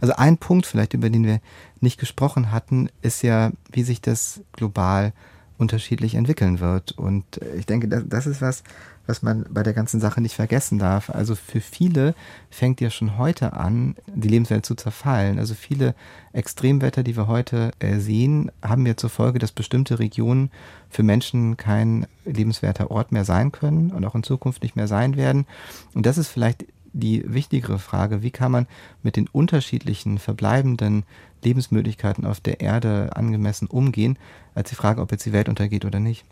Also 0.00 0.14
ein 0.14 0.38
Punkt 0.38 0.66
vielleicht, 0.66 0.94
über 0.94 1.10
den 1.10 1.24
wir 1.24 1.40
nicht 1.80 1.98
gesprochen 1.98 2.50
hatten, 2.52 2.88
ist 3.02 3.22
ja, 3.22 3.52
wie 3.70 3.82
sich 3.82 4.00
das 4.00 4.40
global 4.52 5.12
unterschiedlich 5.56 6.14
entwickeln 6.16 6.60
wird. 6.60 6.92
Und 6.92 7.24
ich 7.56 7.66
denke, 7.66 7.88
das, 7.88 8.02
das 8.06 8.26
ist 8.26 8.42
was, 8.42 8.64
was 9.06 9.22
man 9.22 9.44
bei 9.50 9.62
der 9.62 9.72
ganzen 9.72 10.00
Sache 10.00 10.20
nicht 10.20 10.34
vergessen 10.34 10.78
darf. 10.78 11.10
Also 11.10 11.34
für 11.34 11.60
viele 11.60 12.14
fängt 12.50 12.80
ja 12.80 12.90
schon 12.90 13.18
heute 13.18 13.52
an, 13.52 13.96
die 14.06 14.28
Lebenswelt 14.28 14.66
zu 14.66 14.74
zerfallen. 14.74 15.38
Also 15.38 15.54
viele 15.54 15.94
Extremwetter, 16.32 17.02
die 17.02 17.16
wir 17.16 17.26
heute 17.26 17.70
äh, 17.78 17.98
sehen, 17.98 18.50
haben 18.62 18.86
ja 18.86 18.96
zur 18.96 19.10
Folge, 19.10 19.38
dass 19.38 19.52
bestimmte 19.52 19.98
Regionen 19.98 20.50
für 20.88 21.02
Menschen 21.02 21.56
kein 21.56 22.06
lebenswerter 22.24 22.90
Ort 22.90 23.12
mehr 23.12 23.24
sein 23.24 23.52
können 23.52 23.92
und 23.92 24.04
auch 24.04 24.14
in 24.14 24.22
Zukunft 24.22 24.62
nicht 24.62 24.76
mehr 24.76 24.88
sein 24.88 25.16
werden. 25.16 25.46
Und 25.94 26.06
das 26.06 26.18
ist 26.18 26.28
vielleicht 26.28 26.64
die 26.94 27.22
wichtigere 27.26 27.78
Frage, 27.78 28.22
wie 28.22 28.30
kann 28.30 28.52
man 28.52 28.66
mit 29.02 29.16
den 29.16 29.28
unterschiedlichen 29.28 30.18
verbleibenden 30.18 31.04
Lebensmöglichkeiten 31.44 32.24
auf 32.24 32.40
der 32.40 32.60
Erde 32.60 33.10
angemessen 33.14 33.66
umgehen, 33.66 34.18
als 34.54 34.70
die 34.70 34.76
Frage, 34.76 35.02
ob 35.02 35.12
jetzt 35.12 35.26
die 35.26 35.32
Welt 35.32 35.48
untergeht 35.48 35.84
oder 35.84 36.00
nicht 36.00 36.24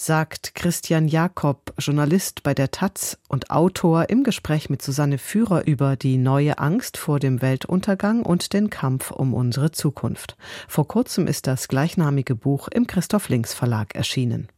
sagt 0.00 0.54
Christian 0.54 1.08
Jakob, 1.08 1.74
Journalist 1.78 2.44
bei 2.44 2.54
der 2.54 2.70
Taz 2.70 3.18
und 3.28 3.50
Autor 3.50 4.08
im 4.08 4.22
Gespräch 4.22 4.70
mit 4.70 4.80
Susanne 4.80 5.18
Führer 5.18 5.66
über 5.66 5.96
die 5.96 6.18
neue 6.18 6.58
Angst 6.58 6.96
vor 6.96 7.18
dem 7.18 7.42
Weltuntergang 7.42 8.22
und 8.22 8.52
den 8.52 8.70
Kampf 8.70 9.10
um 9.10 9.34
unsere 9.34 9.72
Zukunft. 9.72 10.36
Vor 10.68 10.86
kurzem 10.86 11.26
ist 11.26 11.46
das 11.48 11.66
gleichnamige 11.66 12.36
Buch 12.36 12.68
im 12.68 12.86
Christoph 12.86 13.28
Links 13.28 13.54
Verlag 13.54 13.94
erschienen. 13.96 14.48